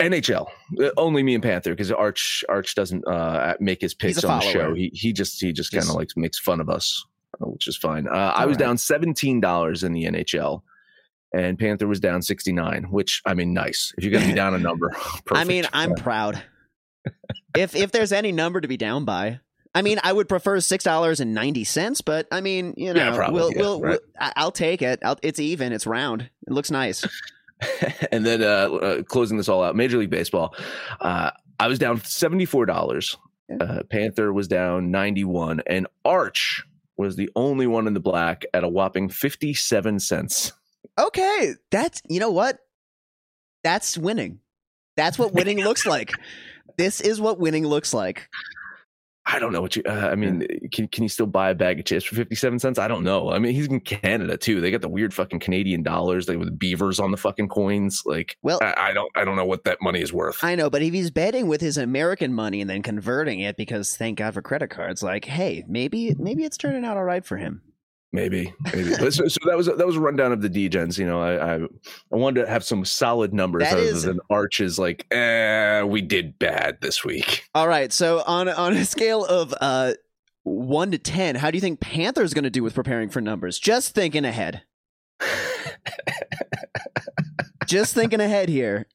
NHL, 0.02 0.46
uh, 0.80 0.90
only 0.96 1.22
me 1.22 1.34
and 1.34 1.42
Panther 1.42 1.70
because 1.70 1.92
Arch 1.92 2.44
Arch 2.48 2.74
doesn't 2.74 3.06
uh, 3.06 3.54
make 3.60 3.80
his 3.80 3.94
picks 3.94 4.24
on 4.24 4.40
the 4.40 4.46
show. 4.46 4.74
He 4.74 4.90
he 4.92 5.12
just 5.12 5.40
he 5.40 5.52
just 5.52 5.72
kind 5.72 5.88
of 5.88 5.94
like 5.94 6.10
makes 6.16 6.38
fun 6.38 6.60
of 6.60 6.68
us, 6.68 7.04
uh, 7.40 7.46
which 7.46 7.68
is 7.68 7.76
fine. 7.76 8.06
Uh, 8.08 8.32
I 8.34 8.44
was 8.46 8.56
right. 8.56 8.66
down 8.66 8.78
seventeen 8.78 9.40
dollars 9.40 9.84
in 9.84 9.92
the 9.92 10.04
NHL, 10.04 10.62
and 11.32 11.58
Panther 11.58 11.86
was 11.86 12.00
down 12.00 12.22
sixty 12.22 12.52
nine. 12.52 12.84
Which 12.90 13.22
I 13.24 13.34
mean, 13.34 13.54
nice. 13.54 13.94
If 13.96 14.04
you're 14.04 14.12
gonna 14.12 14.26
be 14.26 14.34
down 14.34 14.54
a 14.54 14.58
number, 14.58 14.94
I 15.30 15.44
mean. 15.44 15.66
I'm 15.72 15.94
proud. 15.94 16.42
if 17.56 17.74
if 17.74 17.92
there's 17.92 18.12
any 18.12 18.32
number 18.32 18.60
to 18.60 18.68
be 18.68 18.76
down 18.76 19.04
by, 19.04 19.40
I 19.74 19.82
mean, 19.82 19.98
I 20.02 20.12
would 20.12 20.28
prefer 20.28 20.60
six 20.60 20.84
dollars 20.84 21.20
and 21.20 21.32
ninety 21.34 21.64
cents, 21.64 22.00
but 22.00 22.26
I 22.30 22.40
mean, 22.40 22.74
you 22.76 22.92
know, 22.92 23.04
Yeah, 23.04 23.16
probably, 23.16 23.34
we'll, 23.34 23.52
yeah, 23.52 23.60
we'll, 23.60 23.80
right. 23.80 24.00
we'll 24.20 24.30
I'll 24.36 24.52
take 24.52 24.82
it. 24.82 25.00
I'll, 25.02 25.18
it's 25.22 25.40
even. 25.40 25.72
It's 25.72 25.86
round. 25.86 26.22
It 26.46 26.52
looks 26.52 26.70
nice. 26.70 27.04
and 28.12 28.24
then 28.24 28.42
uh, 28.42 28.46
uh, 28.46 29.02
closing 29.02 29.36
this 29.36 29.48
all 29.48 29.62
out, 29.62 29.76
Major 29.76 29.98
League 29.98 30.10
Baseball. 30.10 30.54
Uh, 31.00 31.30
I 31.58 31.68
was 31.68 31.78
down 31.78 32.02
seventy 32.04 32.44
four 32.44 32.66
dollars. 32.66 33.16
Uh, 33.60 33.82
Panther 33.90 34.32
was 34.32 34.48
down 34.48 34.90
ninety 34.90 35.24
one, 35.24 35.60
and 35.66 35.86
Arch 36.04 36.64
was 36.96 37.16
the 37.16 37.30
only 37.36 37.66
one 37.66 37.86
in 37.86 37.94
the 37.94 38.00
black 38.00 38.44
at 38.54 38.64
a 38.64 38.68
whopping 38.68 39.08
fifty 39.08 39.54
seven 39.54 39.98
cents. 39.98 40.52
Okay, 40.98 41.54
that's 41.70 42.02
you 42.08 42.20
know 42.20 42.30
what? 42.30 42.58
That's 43.64 43.96
winning. 43.96 44.40
That's 44.96 45.18
what 45.18 45.32
winning 45.32 45.58
looks 45.58 45.86
like. 45.86 46.12
This 46.78 47.02
is 47.02 47.20
what 47.20 47.38
winning 47.38 47.66
looks 47.66 47.92
like. 47.92 48.30
I 49.24 49.38
don't 49.38 49.52
know 49.52 49.60
what 49.62 49.76
you. 49.76 49.82
Uh, 49.86 50.08
I 50.10 50.16
mean, 50.16 50.46
can 50.72 50.88
can 50.88 51.04
you 51.04 51.08
still 51.08 51.26
buy 51.26 51.50
a 51.50 51.54
bag 51.54 51.78
of 51.78 51.84
chips 51.84 52.04
for 52.04 52.16
fifty 52.16 52.34
seven 52.34 52.58
cents? 52.58 52.78
I 52.78 52.88
don't 52.88 53.04
know. 53.04 53.30
I 53.30 53.38
mean, 53.38 53.54
he's 53.54 53.68
in 53.68 53.78
Canada 53.80 54.36
too. 54.36 54.60
They 54.60 54.70
got 54.72 54.80
the 54.80 54.88
weird 54.88 55.14
fucking 55.14 55.38
Canadian 55.38 55.84
dollars. 55.84 56.26
They 56.26 56.36
with 56.36 56.58
beavers 56.58 56.98
on 56.98 57.12
the 57.12 57.16
fucking 57.16 57.48
coins. 57.48 58.02
Like, 58.04 58.36
Well- 58.42 58.58
I, 58.60 58.74
I 58.76 58.92
don't. 58.92 59.10
I 59.16 59.24
don't 59.24 59.36
know 59.36 59.44
what 59.44 59.62
that 59.64 59.78
money 59.80 60.00
is 60.00 60.12
worth. 60.12 60.42
I 60.42 60.56
know, 60.56 60.68
but 60.70 60.82
if 60.82 60.92
he's 60.92 61.10
betting 61.12 61.46
with 61.46 61.60
his 61.60 61.78
American 61.78 62.34
money 62.34 62.60
and 62.60 62.68
then 62.68 62.82
converting 62.82 63.38
it 63.40 63.56
because 63.56 63.96
thank 63.96 64.18
God 64.18 64.34
for 64.34 64.42
credit 64.42 64.70
cards, 64.70 65.02
like, 65.04 65.24
hey, 65.24 65.64
maybe 65.68 66.14
maybe 66.18 66.44
it's 66.44 66.56
turning 66.56 66.84
out 66.84 66.96
all 66.96 67.04
right 67.04 67.24
for 67.24 67.36
him. 67.36 67.62
Maybe, 68.14 68.52
maybe. 68.74 68.92
So, 69.10 69.26
so 69.26 69.38
that 69.46 69.56
was 69.56 69.66
that 69.66 69.86
was 69.86 69.96
a 69.96 70.00
rundown 70.00 70.32
of 70.32 70.42
the 70.42 70.50
Dgens. 70.50 70.98
You 70.98 71.06
know, 71.06 71.22
I, 71.22 71.54
I 71.54 71.60
I 71.62 72.16
wanted 72.16 72.42
to 72.42 72.46
have 72.50 72.62
some 72.62 72.84
solid 72.84 73.32
numbers 73.32 73.62
That 73.62 73.72
other 73.72 73.82
is- 73.82 74.02
than 74.02 74.20
Arches. 74.28 74.78
Like, 74.78 75.06
eh, 75.10 75.82
we 75.82 76.02
did 76.02 76.38
bad 76.38 76.76
this 76.82 77.04
week. 77.04 77.44
All 77.54 77.66
right, 77.68 77.90
so 77.92 78.22
on 78.26 78.48
on 78.50 78.74
a 78.74 78.84
scale 78.84 79.24
of 79.24 79.54
uh 79.62 79.94
one 80.42 80.90
to 80.90 80.98
ten, 80.98 81.36
how 81.36 81.50
do 81.50 81.56
you 81.56 81.62
think 81.62 81.80
Panthers 81.80 82.34
going 82.34 82.44
to 82.44 82.50
do 82.50 82.62
with 82.62 82.74
preparing 82.74 83.08
for 83.08 83.22
numbers? 83.22 83.58
Just 83.58 83.94
thinking 83.94 84.26
ahead. 84.26 84.62
Just 87.66 87.94
thinking 87.94 88.20
ahead 88.20 88.48
here. 88.48 88.86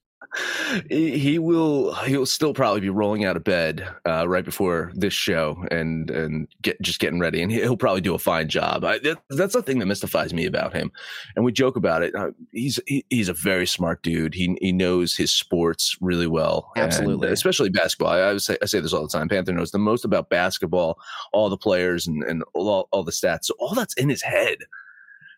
He, 0.89 1.39
will 1.39 1.93
he'll 1.95 2.25
still 2.25 2.53
probably 2.53 2.81
be 2.81 2.89
rolling 2.89 3.25
out 3.25 3.35
of 3.37 3.43
bed 3.43 3.87
uh, 4.05 4.27
right 4.27 4.45
before 4.45 4.91
this 4.95 5.13
show 5.13 5.63
and 5.71 6.09
and 6.09 6.47
get 6.61 6.81
just 6.81 6.99
getting 6.99 7.19
ready 7.19 7.41
and 7.41 7.51
he'll 7.51 7.77
probably 7.77 8.01
do 8.01 8.13
a 8.13 8.19
fine 8.19 8.49
job. 8.49 8.83
I, 8.83 8.99
that, 8.99 9.19
that's 9.29 9.53
the 9.53 9.61
thing 9.61 9.79
that 9.79 9.85
mystifies 9.85 10.33
me 10.33 10.45
about 10.45 10.73
him. 10.73 10.91
And 11.35 11.45
we 11.45 11.51
joke 11.51 11.75
about 11.75 12.03
it 12.03 12.15
uh, 12.15 12.31
he's 12.51 12.79
he, 12.87 13.05
he's 13.09 13.29
a 13.29 13.33
very 13.33 13.65
smart 13.67 14.01
dude. 14.03 14.33
He 14.33 14.57
he 14.61 14.71
knows 14.71 15.15
his 15.15 15.31
sports 15.31 15.97
really 16.01 16.27
well 16.27 16.71
and 16.75 16.85
Absolutely. 16.85 17.29
especially 17.29 17.69
basketball. 17.69 18.09
I, 18.09 18.31
I 18.31 18.37
say 18.37 18.57
I 18.61 18.65
say 18.65 18.79
this 18.79 18.93
all 18.93 19.03
the 19.03 19.09
time 19.09 19.29
Panther 19.29 19.53
knows 19.53 19.71
the 19.71 19.79
most 19.79 20.05
about 20.05 20.29
basketball 20.29 20.99
all 21.33 21.49
the 21.49 21.57
players 21.57 22.07
and 22.07 22.23
and 22.23 22.43
all, 22.53 22.87
all 22.91 23.03
the 23.03 23.11
stats 23.11 23.45
so 23.45 23.53
all 23.59 23.73
that's 23.73 23.93
in 23.95 24.09
his 24.09 24.21
head. 24.21 24.57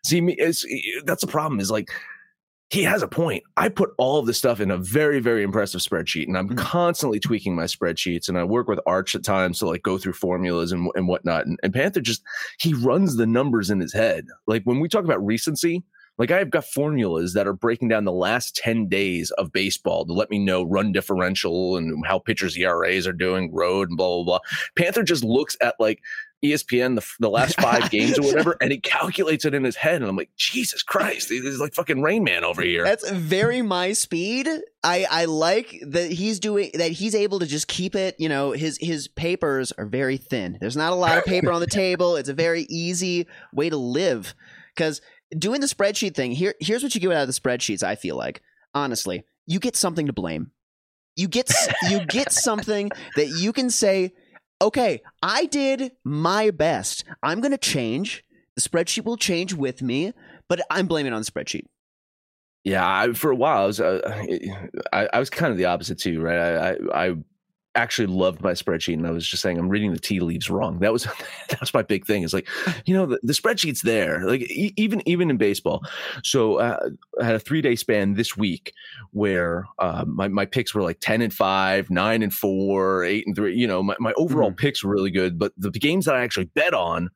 See 0.04 0.20
me 0.20 0.34
it's 0.38 0.66
that's 1.04 1.20
the 1.20 1.26
problem 1.26 1.60
is 1.60 1.70
like 1.70 1.90
he 2.70 2.84
has 2.84 3.02
a 3.02 3.08
point. 3.08 3.42
I 3.56 3.68
put 3.68 3.90
all 3.98 4.18
of 4.20 4.26
this 4.26 4.38
stuff 4.38 4.60
in 4.60 4.70
a 4.70 4.76
very, 4.78 5.18
very 5.18 5.42
impressive 5.42 5.80
spreadsheet, 5.80 6.26
and 6.28 6.38
I'm 6.38 6.48
Mhm. 6.50 6.56
constantly 6.56 7.18
tweaking 7.18 7.54
my 7.56 7.64
spreadsheets. 7.64 8.28
And 8.28 8.38
I 8.38 8.44
work 8.44 8.68
with 8.68 8.78
Arch 8.86 9.14
at 9.16 9.24
times 9.24 9.58
to 9.58 9.66
like 9.66 9.82
go 9.82 9.98
through 9.98 10.12
formulas 10.12 10.70
and, 10.70 10.88
and 10.94 11.08
whatnot. 11.08 11.46
And, 11.46 11.58
and 11.62 11.72
Panther 11.74 12.00
just 12.00 12.22
he 12.58 12.72
runs 12.72 13.16
the 13.16 13.26
numbers 13.26 13.70
in 13.70 13.80
his 13.80 13.92
head. 13.92 14.26
Like 14.46 14.62
when 14.64 14.78
we 14.78 14.88
talk 14.88 15.04
about 15.04 15.24
recency, 15.24 15.82
like 16.16 16.30
I've 16.30 16.50
got 16.50 16.64
formulas 16.66 17.32
that 17.32 17.46
are 17.48 17.54
breaking 17.54 17.88
down 17.88 18.04
the 18.04 18.12
last 18.12 18.54
10 18.54 18.88
days 18.88 19.30
of 19.32 19.52
baseball 19.52 20.04
to 20.06 20.12
let 20.12 20.30
me 20.30 20.38
know 20.38 20.62
run 20.62 20.92
differential 20.92 21.76
and 21.76 22.04
how 22.06 22.18
pitchers 22.18 22.56
ERAs 22.58 23.06
are 23.06 23.12
doing, 23.12 23.52
road 23.52 23.88
and 23.88 23.96
blah 23.96 24.16
blah 24.16 24.24
blah. 24.24 24.38
Panther 24.76 25.02
just 25.02 25.24
looks 25.24 25.56
at 25.60 25.74
like 25.80 26.00
ESPN 26.44 26.94
the, 26.96 27.06
the 27.18 27.30
last 27.30 27.60
five 27.60 27.90
games 27.90 28.18
or 28.18 28.22
whatever, 28.22 28.56
and 28.60 28.72
he 28.72 28.78
calculates 28.78 29.44
it 29.44 29.54
in 29.54 29.64
his 29.64 29.76
head. 29.76 29.96
And 29.96 30.06
I'm 30.06 30.16
like, 30.16 30.30
Jesus 30.36 30.82
Christ, 30.82 31.28
he's 31.28 31.60
like 31.60 31.74
fucking 31.74 32.02
Rain 32.02 32.24
Man 32.24 32.44
over 32.44 32.62
here. 32.62 32.84
That's 32.84 33.08
very 33.10 33.62
my 33.62 33.92
speed. 33.92 34.48
I 34.82 35.06
I 35.10 35.24
like 35.26 35.82
that 35.88 36.10
he's 36.10 36.40
doing 36.40 36.70
that 36.74 36.92
he's 36.92 37.14
able 37.14 37.40
to 37.40 37.46
just 37.46 37.68
keep 37.68 37.94
it, 37.94 38.16
you 38.18 38.28
know, 38.28 38.52
his 38.52 38.78
his 38.80 39.08
papers 39.08 39.72
are 39.72 39.86
very 39.86 40.16
thin. 40.16 40.56
There's 40.60 40.76
not 40.76 40.92
a 40.92 40.96
lot 40.96 41.18
of 41.18 41.24
paper 41.24 41.52
on 41.52 41.60
the 41.60 41.66
table. 41.66 42.16
It's 42.16 42.28
a 42.28 42.34
very 42.34 42.66
easy 42.70 43.26
way 43.52 43.68
to 43.68 43.76
live 43.76 44.34
cuz 44.76 45.00
doing 45.36 45.60
the 45.60 45.66
spreadsheet 45.66 46.14
thing, 46.14 46.32
here 46.32 46.54
here's 46.60 46.82
what 46.82 46.94
you 46.94 47.00
get 47.00 47.12
out 47.12 47.28
of 47.28 47.34
the 47.34 47.40
spreadsheets, 47.40 47.82
I 47.82 47.96
feel 47.96 48.16
like. 48.16 48.42
Honestly, 48.74 49.24
you 49.46 49.58
get 49.58 49.76
something 49.76 50.06
to 50.06 50.12
blame. 50.12 50.52
You 51.16 51.28
get 51.28 51.50
you 51.88 52.04
get 52.06 52.32
something 52.32 52.90
that 53.16 53.28
you 53.28 53.52
can 53.52 53.68
say, 53.70 54.12
"Okay, 54.62 55.02
I 55.22 55.46
did 55.46 55.92
my 56.04 56.50
best. 56.50 57.04
I'm 57.22 57.40
going 57.40 57.52
to 57.52 57.58
change. 57.58 58.24
The 58.56 58.62
spreadsheet 58.62 59.04
will 59.04 59.16
change 59.16 59.54
with 59.54 59.82
me, 59.82 60.12
but 60.48 60.60
I'm 60.70 60.86
blaming 60.86 61.12
on 61.12 61.22
the 61.22 61.30
spreadsheet." 61.30 61.64
Yeah, 62.64 62.86
I, 62.86 63.12
for 63.12 63.30
a 63.30 63.36
while, 63.36 63.62
I 63.62 63.66
was 63.66 63.80
uh, 63.80 64.00
I, 64.92 65.08
I 65.12 65.18
was 65.18 65.30
kind 65.30 65.50
of 65.52 65.58
the 65.58 65.66
opposite 65.66 65.98
too, 65.98 66.20
right? 66.20 66.38
I, 66.38 66.70
I 66.70 67.08
I 67.08 67.14
actually 67.74 68.06
loved 68.06 68.42
my 68.42 68.52
spreadsheet, 68.52 68.94
and 68.94 69.06
I 69.06 69.10
was 69.10 69.26
just 69.26 69.42
saying 69.42 69.58
I'm 69.58 69.68
reading 69.68 69.92
the 69.92 69.98
tea 69.98 70.20
leaves 70.20 70.50
wrong. 70.50 70.78
That 70.80 70.92
was 70.92 71.04
that 71.48 71.60
was 71.60 71.72
my 71.72 71.82
big 71.82 72.06
thing. 72.06 72.22
Is 72.22 72.34
like, 72.34 72.48
you 72.86 72.94
know, 72.94 73.06
the, 73.06 73.20
the 73.22 73.32
spreadsheet's 73.32 73.82
there, 73.82 74.24
like 74.24 74.42
e- 74.42 74.74
even 74.76 75.06
even 75.06 75.30
in 75.30 75.36
baseball. 75.36 75.82
So 76.22 76.56
uh, 76.56 76.90
I 77.20 77.24
had 77.24 77.34
a 77.34 77.40
three 77.40 77.62
day 77.62 77.76
span 77.76 78.14
this 78.14 78.36
week 78.36 78.72
where 79.12 79.66
uh, 79.78 80.04
my 80.06 80.28
my 80.28 80.46
picks 80.46 80.74
were 80.74 80.82
like 80.82 81.00
ten 81.00 81.22
and 81.22 81.32
five, 81.32 81.90
nine 81.90 82.22
and 82.22 82.32
four, 82.32 83.04
eight 83.04 83.26
and 83.26 83.36
three. 83.36 83.56
You 83.56 83.66
know, 83.66 83.82
my 83.82 83.96
my 83.98 84.12
overall 84.16 84.52
picks 84.52 84.82
were 84.82 84.92
really 84.92 85.10
good, 85.10 85.38
but 85.38 85.52
the 85.56 85.70
games 85.70 86.06
that 86.06 86.16
I 86.16 86.22
actually 86.22 86.46
bet 86.46 86.74
on 86.74 87.10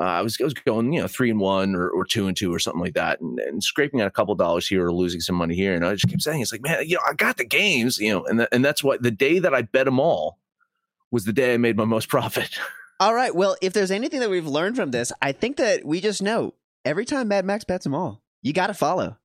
uh, 0.00 0.04
I 0.04 0.22
was 0.22 0.38
I 0.40 0.44
was 0.44 0.54
going 0.54 0.92
you 0.92 1.00
know 1.00 1.06
three 1.06 1.30
and 1.30 1.40
one 1.40 1.74
or, 1.74 1.88
or 1.88 2.04
two 2.04 2.26
and 2.26 2.36
two 2.36 2.52
or 2.52 2.58
something 2.58 2.80
like 2.80 2.94
that, 2.94 3.20
and, 3.20 3.38
and 3.40 3.62
scraping 3.62 4.00
out 4.00 4.06
a 4.06 4.12
couple 4.12 4.34
dollars 4.34 4.66
here 4.66 4.86
or 4.86 4.92
losing 4.92 5.20
some 5.20 5.36
money 5.36 5.54
here. 5.54 5.74
And 5.74 5.84
I 5.84 5.92
just 5.92 6.08
kept 6.08 6.22
saying, 6.22 6.40
it's 6.40 6.52
like, 6.52 6.62
man, 6.62 6.88
you 6.88 6.96
know, 6.96 7.02
I 7.08 7.14
got 7.14 7.36
the 7.36 7.44
games, 7.44 7.98
you 7.98 8.12
know, 8.12 8.24
and 8.24 8.38
th- 8.38 8.48
and 8.52 8.64
that's 8.64 8.82
what 8.82 9.02
the 9.02 9.10
day 9.10 9.38
that 9.38 9.54
I 9.54 9.62
bet 9.62 9.84
them 9.84 10.00
all 10.00 10.38
was 11.10 11.24
the 11.24 11.32
day 11.32 11.54
I 11.54 11.56
made 11.58 11.76
my 11.76 11.84
most 11.84 12.08
profit. 12.08 12.58
All 13.00 13.14
right. 13.14 13.34
Well, 13.34 13.56
if 13.60 13.72
there's 13.72 13.90
anything 13.90 14.20
that 14.20 14.30
we've 14.30 14.46
learned 14.46 14.76
from 14.76 14.92
this, 14.92 15.12
I 15.20 15.32
think 15.32 15.56
that 15.56 15.84
we 15.84 16.00
just 16.00 16.22
know 16.22 16.54
every 16.84 17.04
time 17.04 17.28
Mad 17.28 17.44
Max 17.44 17.64
bets 17.64 17.84
them 17.84 17.94
all, 17.94 18.22
you 18.42 18.52
got 18.52 18.68
to 18.68 18.74
follow. 18.74 19.16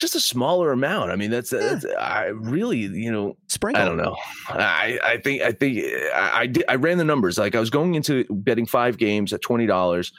Just 0.00 0.14
a 0.14 0.20
smaller 0.20 0.72
amount. 0.72 1.10
I 1.10 1.16
mean, 1.16 1.30
that's, 1.30 1.50
that's 1.50 1.84
I 1.98 2.26
really, 2.26 2.78
you 2.78 3.12
know, 3.12 3.36
Sprinkle. 3.48 3.82
I 3.82 3.84
don't 3.84 3.98
know. 3.98 4.16
I, 4.48 4.98
I 5.04 5.16
think 5.18 5.42
I 5.42 5.52
think 5.52 5.84
I, 6.14 6.40
I 6.40 6.46
did. 6.46 6.64
I 6.68 6.76
ran 6.76 6.96
the 6.98 7.04
numbers. 7.04 7.36
Like 7.36 7.54
I 7.54 7.60
was 7.60 7.68
going 7.68 7.94
into 7.94 8.24
betting 8.30 8.64
five 8.64 8.96
games 8.96 9.32
at 9.32 9.42
twenty 9.42 9.66
dollars, 9.66 10.12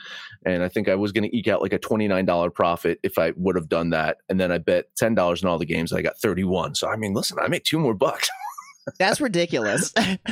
and 0.45 0.61
I 0.63 0.67
think 0.67 0.87
I 0.87 0.95
was 0.95 1.11
going 1.11 1.23
to 1.29 1.35
eke 1.35 1.47
out 1.47 1.61
like 1.61 1.73
a 1.73 1.79
twenty 1.79 2.07
nine 2.07 2.25
dollar 2.25 2.51
profit 2.51 2.99
if 3.01 3.17
I 3.17 3.33
would 3.35 3.55
have 3.55 3.69
done 3.69 3.89
that. 3.89 4.17
And 4.29 4.39
then 4.39 4.51
I 4.51 4.59
bet 4.59 4.85
ten 4.97 5.15
dollars 5.15 5.41
in 5.41 5.49
all 5.49 5.57
the 5.57 5.65
games. 5.65 5.91
I 5.93 6.01
got 6.01 6.17
thirty 6.17 6.43
one. 6.43 6.75
So 6.75 6.87
I 6.87 6.95
mean, 6.95 7.13
listen, 7.13 7.37
I 7.41 7.47
made 7.47 7.63
two 7.65 7.79
more 7.79 7.95
bucks. 7.95 8.29
That's 8.97 9.21
ridiculous. 9.21 9.93
I, 9.97 10.27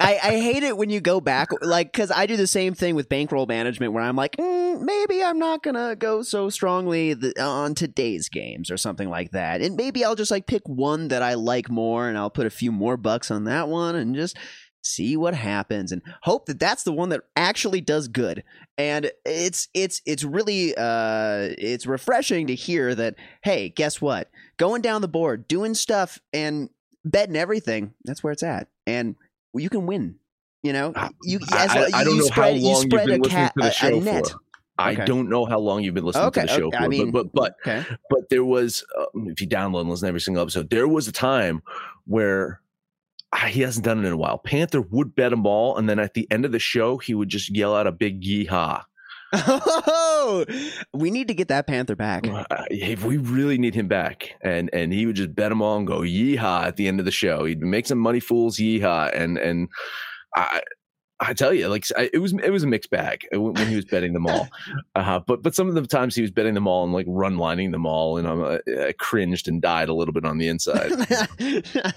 I 0.00 0.40
hate 0.40 0.62
it 0.62 0.76
when 0.76 0.90
you 0.90 1.00
go 1.00 1.20
back, 1.20 1.48
like, 1.62 1.92
because 1.92 2.10
I 2.10 2.26
do 2.26 2.36
the 2.36 2.46
same 2.46 2.74
thing 2.74 2.94
with 2.94 3.08
bankroll 3.08 3.46
management 3.46 3.92
where 3.92 4.04
I'm 4.04 4.16
like, 4.16 4.36
mm, 4.36 4.80
maybe 4.80 5.22
I'm 5.22 5.38
not 5.38 5.62
going 5.62 5.74
to 5.74 5.96
go 5.96 6.22
so 6.22 6.48
strongly 6.48 7.14
th- 7.14 7.36
on 7.38 7.74
today's 7.74 8.28
games 8.28 8.70
or 8.70 8.76
something 8.76 9.08
like 9.08 9.32
that. 9.32 9.60
And 9.60 9.76
maybe 9.76 10.04
I'll 10.04 10.14
just 10.14 10.30
like 10.30 10.46
pick 10.46 10.62
one 10.66 11.08
that 11.08 11.22
I 11.22 11.34
like 11.34 11.68
more 11.70 12.08
and 12.08 12.16
I'll 12.16 12.30
put 12.30 12.46
a 12.46 12.50
few 12.50 12.70
more 12.72 12.96
bucks 12.96 13.30
on 13.30 13.44
that 13.44 13.68
one 13.68 13.96
and 13.96 14.14
just 14.14 14.38
see 14.82 15.16
what 15.16 15.34
happens 15.34 15.92
and 15.92 16.02
hope 16.22 16.46
that 16.46 16.58
that's 16.58 16.84
the 16.84 16.92
one 16.92 17.10
that 17.10 17.20
actually 17.36 17.82
does 17.82 18.08
good 18.08 18.42
and 18.78 19.10
it's 19.26 19.68
it's 19.74 20.00
it's 20.06 20.24
really 20.24 20.74
uh 20.74 21.48
it's 21.58 21.86
refreshing 21.86 22.46
to 22.46 22.54
hear 22.54 22.94
that 22.94 23.14
hey 23.42 23.68
guess 23.68 24.00
what 24.00 24.30
going 24.56 24.80
down 24.80 25.02
the 25.02 25.08
board 25.08 25.46
doing 25.46 25.74
stuff 25.74 26.18
and 26.32 26.70
betting 27.04 27.36
everything 27.36 27.94
that's 28.04 28.22
where 28.22 28.32
it's 28.32 28.42
at 28.42 28.68
and 28.86 29.16
you 29.54 29.68
can 29.70 29.86
win 29.86 30.16
you 30.62 30.72
know 30.72 30.92
you 31.22 31.38
I, 31.52 31.64
as 31.64 31.70
I- 31.70 31.80
lo- 31.80 31.86
I 31.94 32.04
don't 32.04 32.14
you 32.16 32.20
know 32.20 32.26
spread, 32.26 32.44
how 32.44 32.50
you 32.50 32.62
long 32.66 32.82
you've 32.82 32.90
been 32.90 33.10
a, 33.10 33.22
listening 33.22 33.46
to 33.48 33.52
the 33.62 33.70
show 33.70 33.98
net 34.00 34.26
for. 34.26 34.38
I 34.78 34.92
Okay. 34.92 35.04
don't 35.04 35.28
know 35.28 35.44
how 35.44 35.58
long 35.58 35.82
you've 35.82 35.94
been 35.94 36.04
listening 36.06 36.26
Okay, 36.28 36.40
to 36.42 36.46
the 36.46 36.52
show 36.54 36.66
okay, 36.68 36.76
for, 36.78 36.84
I 36.84 36.88
mean, 36.88 37.10
but 37.10 37.32
but 37.34 37.54
but, 37.64 37.86
but 38.08 38.30
there 38.30 38.44
was 38.44 38.82
um, 38.98 39.28
if 39.28 39.40
you 39.40 39.46
download 39.46 39.82
and 39.82 39.90
listen 39.90 40.06
to 40.06 40.08
every 40.08 40.20
single 40.22 40.40
episode, 40.42 40.70
there 40.70 40.88
was 40.88 41.06
a 41.06 41.12
time 41.12 41.62
where 42.06 42.62
ah, 43.32 43.46
he 43.46 43.60
hasn't 43.60 43.84
done 43.84 43.98
it 44.02 44.06
in 44.06 44.12
a 44.12 44.16
while. 44.16 44.38
Panther 44.38 44.80
would 44.80 45.14
bet 45.14 45.30
them 45.32 45.46
all, 45.46 45.76
and 45.76 45.86
then 45.86 45.98
at 45.98 46.14
the 46.14 46.26
end 46.30 46.46
of 46.46 46.52
the 46.52 46.58
show, 46.58 46.96
he 46.96 47.12
would 47.14 47.28
just 47.28 47.54
yell 47.54 47.76
out 47.76 47.86
a 47.86 47.92
big 47.92 48.22
yeehaw. 48.22 48.82
Oh 49.32 50.44
we 50.92 51.10
need 51.10 51.28
to 51.28 51.34
get 51.34 51.48
that 51.48 51.66
panther 51.66 51.94
back 51.96 52.26
Uh, 52.26 52.44
if 52.70 53.04
we 53.04 53.16
really 53.16 53.58
need 53.58 53.74
him 53.74 53.88
back, 53.88 54.30
and 54.42 54.70
and 54.72 54.92
he 54.92 55.06
would 55.06 55.16
just 55.16 55.34
bet 55.34 55.50
them 55.50 55.62
all 55.62 55.76
and 55.76 55.86
go 55.86 56.00
yeehaw 56.00 56.64
at 56.64 56.76
the 56.76 56.88
end 56.88 56.98
of 56.98 57.04
the 57.06 57.12
show. 57.12 57.44
He'd 57.44 57.60
make 57.60 57.86
some 57.86 57.98
money 57.98 58.20
fools 58.20 58.56
yeehaw, 58.58 59.14
and 59.14 59.38
and 59.38 59.68
I. 60.34 60.62
I 61.22 61.34
tell 61.34 61.52
you, 61.52 61.68
like 61.68 61.84
I- 61.98 62.08
it 62.14 62.18
was, 62.18 62.32
it 62.32 62.48
was 62.48 62.62
a 62.62 62.66
mixed 62.66 62.88
bag 62.90 63.26
when 63.30 63.52
when 63.52 63.68
he 63.68 63.76
was 63.76 63.84
betting 63.84 64.14
them 64.14 64.26
all. 64.26 64.48
Uh, 64.96 65.20
but 65.26 65.42
but 65.42 65.54
some 65.54 65.68
of 65.68 65.74
the 65.74 65.86
times 65.86 66.14
he 66.16 66.22
was 66.22 66.30
betting 66.30 66.54
them 66.54 66.66
all 66.66 66.82
and 66.82 66.94
like 66.94 67.04
run 67.08 67.36
lining 67.36 67.70
them 67.72 67.84
all, 67.84 68.16
and 68.16 68.26
I'm, 68.26 68.42
uh, 68.42 68.58
I 68.86 68.94
cringed 68.98 69.46
and 69.46 69.60
died 69.60 69.90
a 69.90 69.94
little 69.94 70.14
bit 70.14 70.24
on 70.24 70.38
the 70.38 70.48
inside. 70.48 70.92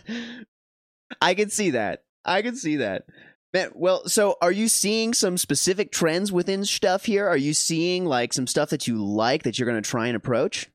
I 1.22 1.34
can 1.36 1.50
see 1.50 1.72
that. 1.72 2.04
I 2.26 2.42
can 2.42 2.56
see 2.56 2.78
that. 2.78 3.04
Man, 3.54 3.70
well, 3.76 4.08
so 4.08 4.36
are 4.42 4.52
you 4.52 4.68
seeing 4.68 5.14
some 5.14 5.38
specific 5.38 5.92
trends 5.92 6.32
within 6.32 6.66
stuff 6.66 7.06
here? 7.06 7.28
Are 7.28 7.38
you 7.38 7.54
seeing 7.54 8.06
like 8.06 8.34
some 8.34 8.48
stuff 8.48 8.72
that 8.72 8.88
you 8.88 9.04
like 9.04 9.44
that 9.44 9.60
you're 9.60 9.70
going 9.70 9.82
to 9.82 9.88
try 9.88 10.08
and 10.08 10.16
approach? 10.16 10.70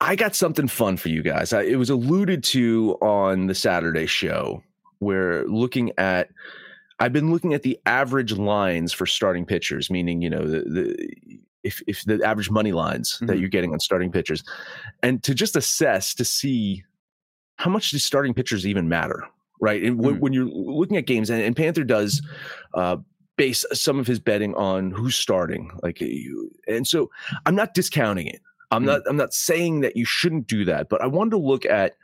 I 0.00 0.14
got 0.14 0.34
something 0.36 0.68
fun 0.68 0.98
for 0.98 1.08
you 1.08 1.22
guys. 1.22 1.52
I, 1.52 1.62
it 1.62 1.76
was 1.76 1.90
alluded 1.90 2.44
to 2.44 2.98
on 3.00 3.46
the 3.46 3.54
Saturday 3.54 4.06
show 4.06 4.62
where 4.98 5.44
looking 5.46 5.92
at 5.96 6.28
I've 7.00 7.12
been 7.12 7.30
looking 7.30 7.54
at 7.54 7.62
the 7.62 7.78
average 7.86 8.32
lines 8.32 8.92
for 8.92 9.06
starting 9.06 9.46
pitchers, 9.46 9.88
meaning, 9.88 10.20
you 10.20 10.28
know, 10.28 10.46
the, 10.46 10.60
the 10.60 11.38
if, 11.62 11.80
if 11.86 12.04
the 12.04 12.20
average 12.24 12.50
money 12.50 12.72
lines 12.72 13.14
mm-hmm. 13.14 13.26
that 13.26 13.38
you're 13.38 13.48
getting 13.48 13.72
on 13.72 13.80
starting 13.80 14.12
pitchers 14.12 14.44
and 15.02 15.22
to 15.22 15.34
just 15.34 15.56
assess 15.56 16.14
to 16.14 16.24
see 16.24 16.84
how 17.56 17.70
much 17.70 17.90
do 17.90 17.98
starting 17.98 18.34
pitchers 18.34 18.66
even 18.66 18.88
matter 18.88 19.24
right 19.60 19.82
and 19.82 19.98
mm-hmm. 19.98 20.18
when, 20.18 20.32
you're 20.32 20.46
looking 20.46 20.96
at 20.96 21.06
games 21.06 21.30
and, 21.30 21.42
and 21.42 21.56
panther 21.56 21.84
does 21.84 22.22
uh, 22.74 22.96
base 23.36 23.64
some 23.72 23.98
of 23.98 24.06
his 24.06 24.18
betting 24.18 24.54
on 24.54 24.90
who's 24.90 25.16
starting 25.16 25.70
like 25.82 26.02
and 26.66 26.86
so 26.86 27.10
i'm 27.46 27.54
not 27.54 27.74
discounting 27.74 28.26
it 28.26 28.40
i'm 28.70 28.82
mm-hmm. 28.82 28.90
not 28.90 29.02
i'm 29.08 29.16
not 29.16 29.32
saying 29.32 29.80
that 29.80 29.96
you 29.96 30.04
shouldn't 30.04 30.46
do 30.46 30.64
that 30.64 30.88
but 30.88 31.00
i 31.00 31.06
wanted 31.06 31.30
to 31.30 31.38
look 31.38 31.64
at 31.64 31.94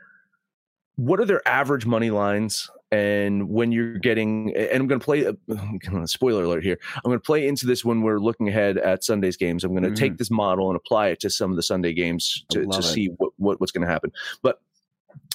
what 0.95 1.19
are 1.19 1.25
their 1.25 1.45
average 1.47 1.85
money 1.85 2.09
lines 2.09 2.69
and 2.91 3.49
when 3.49 3.71
you're 3.71 3.97
getting 3.97 4.55
and 4.55 4.81
i'm 4.81 4.87
going 4.87 4.99
to 4.99 5.03
play 5.05 5.25
a 6.01 6.07
spoiler 6.07 6.43
alert 6.43 6.63
here 6.63 6.79
i'm 6.97 7.09
going 7.09 7.17
to 7.17 7.25
play 7.25 7.47
into 7.47 7.65
this 7.65 7.83
when 7.83 8.01
we're 8.01 8.19
looking 8.19 8.47
ahead 8.47 8.77
at 8.77 9.03
sunday's 9.03 9.35
games 9.35 9.63
i'm 9.63 9.71
going 9.71 9.83
to 9.83 9.89
mm-hmm. 9.89 9.95
take 9.95 10.17
this 10.17 10.31
model 10.31 10.69
and 10.69 10.77
apply 10.77 11.07
it 11.07 11.19
to 11.19 11.29
some 11.29 11.49
of 11.51 11.57
the 11.57 11.63
sunday 11.63 11.93
games 11.93 12.45
to, 12.49 12.65
to 12.67 12.81
see 12.81 13.07
what, 13.17 13.33
what, 13.37 13.59
what's 13.59 13.71
going 13.71 13.85
to 13.85 13.91
happen 13.91 14.11
but 14.41 14.61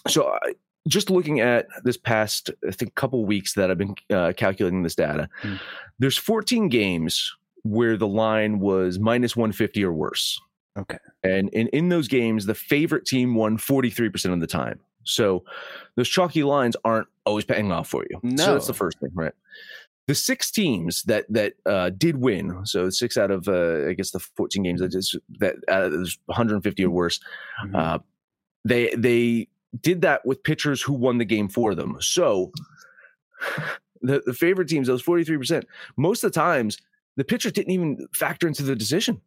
so 0.08 0.28
I, 0.28 0.54
just 0.88 1.10
looking 1.10 1.40
at 1.40 1.66
this 1.84 1.96
past 1.96 2.50
i 2.66 2.70
think 2.70 2.94
couple 2.94 3.24
weeks 3.24 3.54
that 3.54 3.70
i've 3.70 3.78
been 3.78 3.94
uh, 4.12 4.32
calculating 4.36 4.82
this 4.82 4.94
data 4.94 5.28
mm. 5.42 5.58
there's 5.98 6.16
14 6.16 6.68
games 6.68 7.34
where 7.62 7.96
the 7.96 8.08
line 8.08 8.58
was 8.58 8.98
minus 8.98 9.36
150 9.36 9.84
or 9.84 9.92
worse 9.92 10.40
okay 10.78 10.98
and 11.22 11.48
in, 11.50 11.68
in 11.68 11.88
those 11.88 12.08
games 12.08 12.46
the 12.46 12.54
favorite 12.54 13.04
team 13.04 13.34
won 13.34 13.58
43% 13.58 14.32
of 14.32 14.40
the 14.40 14.46
time 14.46 14.80
so 15.04 15.44
those 15.96 16.08
chalky 16.08 16.42
lines 16.42 16.76
aren't 16.84 17.08
always 17.26 17.44
paying 17.44 17.72
off 17.72 17.88
for 17.88 18.04
you. 18.08 18.18
No. 18.22 18.44
So 18.44 18.52
that's 18.54 18.66
the 18.66 18.74
first 18.74 18.98
thing, 19.00 19.10
right? 19.14 19.32
The 20.06 20.14
six 20.14 20.50
teams 20.50 21.02
that 21.04 21.26
that 21.28 21.54
uh, 21.66 21.90
did 21.90 22.16
win, 22.16 22.66
so 22.66 22.90
six 22.90 23.16
out 23.16 23.30
of 23.30 23.46
uh, 23.48 23.88
I 23.88 23.92
guess 23.92 24.10
the 24.10 24.18
14 24.18 24.62
games 24.62 24.80
that 24.80 24.90
just 24.90 25.16
that 25.38 25.56
uh, 25.68 25.90
150 26.26 26.84
or 26.84 26.90
worse, 26.90 27.20
mm-hmm. 27.64 27.76
uh, 27.76 27.98
they 28.64 28.92
they 28.96 29.46
did 29.78 30.02
that 30.02 30.24
with 30.24 30.42
pitchers 30.42 30.82
who 30.82 30.92
won 30.92 31.18
the 31.18 31.24
game 31.24 31.48
for 31.48 31.74
them. 31.74 31.96
So 32.00 32.52
the, 34.02 34.22
the 34.24 34.34
favorite 34.34 34.68
teams, 34.68 34.88
those 34.88 35.02
43%, 35.02 35.64
most 35.96 36.24
of 36.24 36.32
the 36.32 36.38
times 36.38 36.78
the 37.16 37.24
pitcher 37.24 37.50
didn't 37.50 37.72
even 37.72 38.08
factor 38.14 38.48
into 38.48 38.62
the 38.62 38.76
decision 38.76 39.20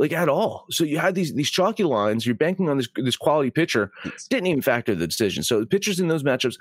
like 0.00 0.12
at 0.12 0.30
all. 0.30 0.64
So 0.70 0.82
you 0.82 0.98
had 0.98 1.14
these 1.14 1.34
these 1.34 1.50
chalky 1.50 1.84
lines. 1.84 2.24
You're 2.24 2.34
banking 2.34 2.70
on 2.70 2.78
this 2.78 2.88
this 2.96 3.16
quality 3.16 3.50
pitcher. 3.50 3.92
Didn't 4.30 4.46
even 4.46 4.62
factor 4.62 4.94
the 4.94 5.06
decision. 5.06 5.42
So 5.42 5.60
the 5.60 5.66
pitchers 5.66 6.00
in 6.00 6.08
those 6.08 6.22
matchups, 6.22 6.56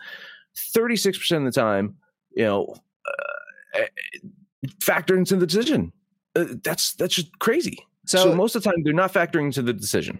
36 0.74 1.18
percent 1.18 1.48
of 1.48 1.54
the 1.54 1.60
time, 1.60 1.96
you 2.32 2.44
know, 2.44 2.76
uh, 3.76 3.86
factor 4.82 5.16
into 5.16 5.38
the 5.38 5.48
decision. 5.48 5.94
Uh, 6.36 6.46
that's 6.64 6.94
that's 6.96 7.16
just 7.16 7.40
crazy. 7.40 7.80
So, 8.06 8.18
so 8.18 8.36
most 8.36 8.56
of 8.56 8.64
the 8.64 8.70
time, 8.70 8.84
they're 8.84 8.94
not 8.94 9.14
factoring 9.14 9.46
into 9.46 9.62
the 9.62 9.74
decision. 9.74 10.20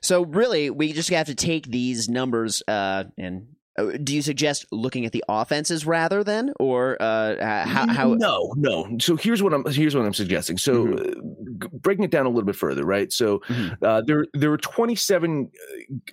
So 0.00 0.24
really, 0.24 0.70
we 0.70 0.92
just 0.92 1.10
have 1.10 1.26
to 1.26 1.34
take 1.34 1.66
these 1.66 2.08
numbers 2.08 2.62
uh, 2.66 3.04
and 3.18 3.48
uh, 3.80 3.96
do 4.02 4.14
you 4.14 4.22
suggest 4.22 4.66
looking 4.72 5.06
at 5.06 5.12
the 5.12 5.24
offenses 5.28 5.86
rather 5.86 6.24
than, 6.24 6.52
or 6.58 7.00
uh, 7.00 7.36
how, 7.66 7.86
how? 7.88 8.14
No, 8.14 8.52
no. 8.56 8.98
So 9.00 9.16
here's 9.16 9.42
what 9.42 9.54
I'm 9.54 9.64
here's 9.66 9.94
what 9.94 10.04
I'm 10.04 10.14
suggesting. 10.14 10.58
So 10.58 10.86
mm-hmm. 10.86 11.64
uh, 11.64 11.68
breaking 11.72 12.04
it 12.04 12.10
down 12.10 12.26
a 12.26 12.28
little 12.28 12.44
bit 12.44 12.56
further, 12.56 12.84
right? 12.84 13.12
So 13.12 13.38
mm-hmm. 13.40 13.84
uh, 13.84 14.02
there 14.02 14.26
there 14.34 14.50
were 14.50 14.58
27 14.58 15.50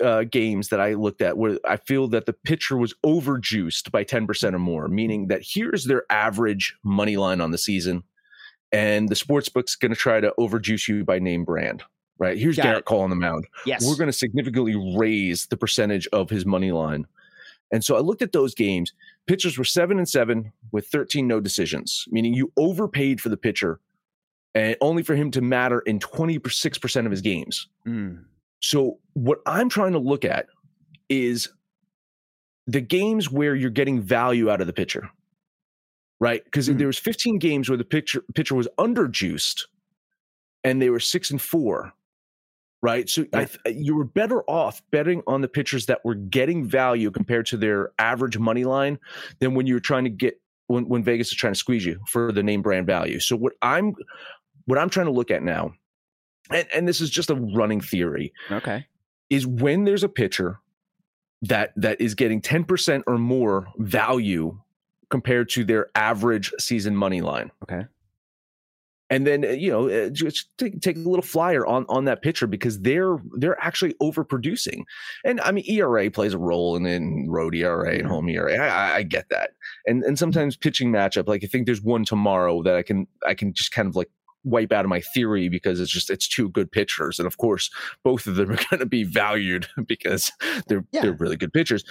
uh, 0.03 0.24
games 0.25 0.69
that 0.69 0.79
I 0.79 0.93
looked 0.93 1.22
at 1.22 1.38
where 1.38 1.57
I 1.65 1.77
feel 1.77 2.07
that 2.10 2.25
the 2.25 2.34
pitcher 2.34 2.77
was 2.77 2.93
overjuiced 3.05 3.91
by 3.91 4.03
10 4.03 4.27
percent 4.27 4.55
or 4.55 4.60
more, 4.60 4.88
meaning 4.88 5.27
that 5.27 5.41
here's 5.43 5.86
their 5.86 6.03
average 6.12 6.75
money 6.84 7.17
line 7.17 7.41
on 7.41 7.51
the 7.51 7.57
season, 7.57 8.03
and 8.72 9.10
the 9.10 9.15
sports 9.15 9.50
book's 9.50 9.75
going 9.75 9.91
to 9.91 9.98
try 9.98 10.19
to 10.22 10.34
overjuice 10.39 10.88
you 10.88 11.04
by 11.04 11.19
name 11.19 11.43
brand. 11.43 11.84
Right 12.19 12.38
here's 12.38 12.58
Got 12.58 12.65
Gerrit 12.65 12.86
Cole 12.86 13.01
on 13.01 13.10
the 13.10 13.15
mound. 13.15 13.47
Yes, 13.65 13.86
we're 13.86 13.95
going 13.95 14.10
to 14.10 14.17
significantly 14.17 14.75
raise 14.97 15.47
the 15.47 15.58
percentage 15.58 16.08
of 16.13 16.30
his 16.30 16.45
money 16.45 16.71
line 16.71 17.06
and 17.71 17.84
so 17.84 17.95
I 17.95 17.99
looked 17.99 18.21
at 18.21 18.32
those 18.32 18.56
games. 18.56 18.93
Pitchers 19.25 19.58
were 19.58 19.63
seven 19.63 19.97
and 19.97 20.08
seven 20.08 20.53
with 20.71 20.88
13 20.88 21.27
no 21.27 21.39
decisions, 21.39 22.06
meaning 22.10 22.34
you 22.34 22.51
overpaid 22.58 23.19
for 23.19 23.30
the 23.30 23.38
pitcher 23.38 23.80
and 24.56 24.75
only 24.82 25.03
for 25.03 25.15
him 25.15 25.32
to 25.32 25.41
matter 25.41 25.80
in 25.82 25.99
26% 25.99 27.06
of 27.06 27.12
his 27.12 27.21
games. 27.21 27.67
Mm. 27.86 28.23
So 28.62 28.99
what 29.13 29.39
I'm 29.45 29.69
trying 29.69 29.93
to 29.93 29.99
look 29.99 30.25
at 30.25 30.47
is 31.10 31.49
the 32.65 32.82
games 32.82 33.30
where 33.30 33.56
you're 33.56 33.69
getting 33.69 34.01
value 34.01 34.49
out 34.49 34.62
of 34.62 34.67
the 34.67 34.73
pitcher. 34.73 35.10
Right? 36.19 36.43
Because 36.43 36.67
mm. 36.67 36.77
there 36.77 36.88
was 36.88 36.97
15 36.97 37.38
games 37.38 37.69
where 37.69 37.77
the 37.77 37.84
pitcher 37.84 38.23
pitcher 38.34 38.56
was 38.56 38.67
underjuiced 38.80 39.65
and 40.63 40.82
they 40.82 40.89
were 40.89 40.99
6 40.99 41.32
and 41.32 41.41
4 41.41 41.93
right? 42.82 43.10
So 43.10 43.26
yeah. 43.34 43.46
th- 43.46 43.60
uh, 43.66 43.70
you 43.70 43.96
were 43.96 44.04
better 44.04 44.44
off 44.44 44.82
betting 44.92 45.24
on 45.28 45.42
the 45.42 45.48
pitchers 45.48 45.88
that 45.88 46.04
were 46.04 46.16
getting 46.16 46.68
value 46.68 47.12
compared 47.12 47.46
to 47.48 47.58
their 47.58 47.92
average 48.00 48.38
money 48.38 48.63
line 48.63 49.00
than 49.40 49.56
when 49.56 49.68
you 49.68 49.74
were 49.74 49.80
trying 49.80 50.04
to 50.04 50.10
get 50.10 50.40
when, 50.68 50.88
when 50.88 51.04
Vegas 51.04 51.30
is 51.30 51.36
trying 51.36 51.54
to 51.54 51.60
squeeze 51.60 51.86
you 51.86 52.00
for 52.08 52.32
the 52.32 52.44
name 52.44 52.62
brand 52.62 52.86
value. 52.86 53.20
So 53.20 53.36
what 53.36 53.54
I'm 53.62 53.96
what 54.66 54.78
I'm 54.78 54.90
trying 54.90 55.06
to 55.06 55.12
look 55.12 55.32
at 55.32 55.44
now, 55.44 55.74
and, 56.52 56.68
and 56.74 56.88
this 56.88 57.02
is 57.02 57.10
just 57.10 57.30
a 57.30 57.36
running 57.36 57.82
theory, 57.82 58.34
okay, 58.52 58.86
is 59.30 59.48
when 59.48 59.86
there's 59.86 60.04
a 60.04 60.10
pitcher 60.10 60.60
that 61.44 61.72
that 61.76 62.02
is 62.02 62.16
getting 62.16 62.42
10% 62.42 63.04
or 63.06 63.18
more 63.18 63.68
value 63.78 64.60
compared 65.10 65.50
to 65.50 65.63
their 65.63 65.88
average 65.96 66.52
season 66.60 66.96
money 66.96 67.22
line. 67.22 67.52
Okay 67.63 67.86
and 69.10 69.26
then 69.26 69.46
uh, 69.46 69.50
you 69.50 69.72
know 69.72 69.89
uh, 69.89 70.10
just 70.10 70.50
take, 70.58 70.82
take 70.82 70.96
a 70.96 71.00
little 71.00 71.22
flyer 71.22 71.65
on 71.65 71.86
on 71.89 72.06
that 72.06 72.22
pitcher 72.22 72.48
because 72.48 72.80
they're 72.82 73.17
they're 73.38 73.62
actually 73.62 73.93
overproducing. 74.02 74.84
And 75.26 75.39
i 75.41 75.52
mean 75.52 75.65
era 75.67 76.10
plays 76.12 76.34
a 76.34 76.38
role 76.38 76.76
in, 76.76 76.86
in 76.86 77.28
road 77.30 77.56
era 77.56 77.93
and 77.93 78.08
home 78.08 78.30
era 78.30 78.58
I, 78.58 78.98
I 78.98 79.04
get 79.04 79.30
that. 79.30 79.52
And 79.86 80.04
and 80.04 80.17
sometimes 80.17 80.58
pitching 80.58 80.91
matchup 80.91 81.28
like 81.28 81.43
i 81.43 81.48
think 81.48 81.65
there's 81.65 81.82
one 81.82 82.06
tomorrow 82.06 82.63
that 82.63 82.76
i 82.76 82.84
can 82.84 83.08
i 83.26 83.34
can 83.34 83.54
just 83.54 83.72
kind 83.72 83.88
of 83.88 83.96
like 83.96 84.10
wipe 84.48 84.72
out 84.72 84.86
of 84.86 84.89
my 84.89 85.02
theory 85.02 85.50
because 85.50 85.80
it's 85.80 85.91
just 85.91 86.10
it's 86.10 86.28
two 86.28 86.50
good 86.50 86.72
pitchers. 86.72 87.20
And 87.20 87.28
of 87.28 87.38
course 87.38 87.70
both 88.04 88.28
of 88.28 88.36
them 88.36 88.52
are 88.52 88.60
going 88.70 88.80
to 88.80 88.86
be 88.86 89.04
valued 89.04 89.67
because 89.88 90.32
they're 90.67 90.86
yeah. 90.91 91.02
they're 91.02 91.13
really 91.13 91.38
good 91.38 91.54
pitchers 91.54 91.84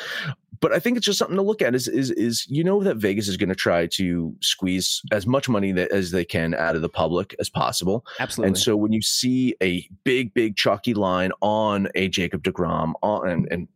but 0.60 0.72
I 0.72 0.78
think 0.78 0.96
it's 0.96 1.06
just 1.06 1.18
something 1.18 1.36
to 1.36 1.42
look 1.42 1.62
at. 1.62 1.74
Is 1.74 1.88
is 1.88 2.10
is 2.10 2.46
you 2.48 2.64
know 2.64 2.82
that 2.82 2.96
Vegas 2.96 3.28
is 3.28 3.36
going 3.36 3.48
to 3.48 3.54
try 3.54 3.86
to 3.86 4.34
squeeze 4.40 5.02
as 5.12 5.26
much 5.26 5.48
money 5.48 5.72
that, 5.72 5.90
as 5.92 6.10
they 6.10 6.24
can 6.24 6.54
out 6.54 6.76
of 6.76 6.82
the 6.82 6.88
public 6.88 7.34
as 7.38 7.48
possible. 7.48 8.04
Absolutely. 8.20 8.48
And 8.48 8.58
so 8.58 8.76
when 8.76 8.92
you 8.92 9.02
see 9.02 9.54
a 9.62 9.88
big 10.04 10.34
big 10.34 10.56
chalky 10.56 10.94
line 10.94 11.32
on 11.40 11.88
a 11.94 12.08
Jacob 12.08 12.42
Degrom 12.42 12.92
on 13.02 13.28
and, 13.28 13.48
and 13.50 13.68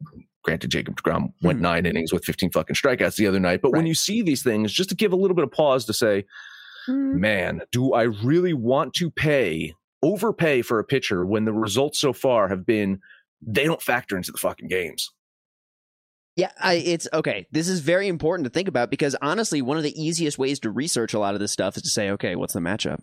granted 0.42 0.70
Jacob 0.70 1.00
Degrom 1.00 1.32
went 1.42 1.58
hmm. 1.58 1.64
nine 1.64 1.86
innings 1.86 2.12
with 2.12 2.24
15 2.24 2.50
fucking 2.50 2.76
strikeouts 2.76 3.16
the 3.16 3.26
other 3.26 3.40
night, 3.40 3.60
but 3.62 3.72
right. 3.72 3.78
when 3.78 3.86
you 3.86 3.94
see 3.94 4.22
these 4.22 4.42
things, 4.42 4.72
just 4.72 4.88
to 4.88 4.94
give 4.94 5.12
a 5.12 5.16
little 5.16 5.34
bit 5.34 5.44
of 5.44 5.52
pause 5.52 5.84
to 5.84 5.92
say, 5.92 6.24
hmm. 6.86 7.20
man, 7.20 7.62
do 7.72 7.92
I 7.92 8.02
really 8.02 8.54
want 8.54 8.94
to 8.94 9.10
pay 9.10 9.74
overpay 10.02 10.62
for 10.62 10.78
a 10.78 10.84
pitcher 10.84 11.26
when 11.26 11.44
the 11.44 11.52
results 11.52 11.98
so 11.98 12.12
far 12.12 12.48
have 12.48 12.64
been 12.64 13.00
they 13.42 13.64
don't 13.64 13.82
factor 13.82 14.16
into 14.16 14.32
the 14.32 14.38
fucking 14.38 14.68
games. 14.68 15.10
Yeah, 16.36 16.50
I, 16.60 16.74
it's 16.74 17.08
okay. 17.12 17.46
This 17.50 17.68
is 17.68 17.80
very 17.80 18.08
important 18.08 18.44
to 18.44 18.50
think 18.50 18.68
about 18.68 18.90
because 18.90 19.16
honestly, 19.20 19.62
one 19.62 19.76
of 19.76 19.82
the 19.82 20.00
easiest 20.00 20.38
ways 20.38 20.60
to 20.60 20.70
research 20.70 21.12
a 21.12 21.18
lot 21.18 21.34
of 21.34 21.40
this 21.40 21.52
stuff 21.52 21.76
is 21.76 21.82
to 21.82 21.90
say, 21.90 22.10
okay, 22.10 22.36
what's 22.36 22.54
the 22.54 22.60
matchup? 22.60 23.00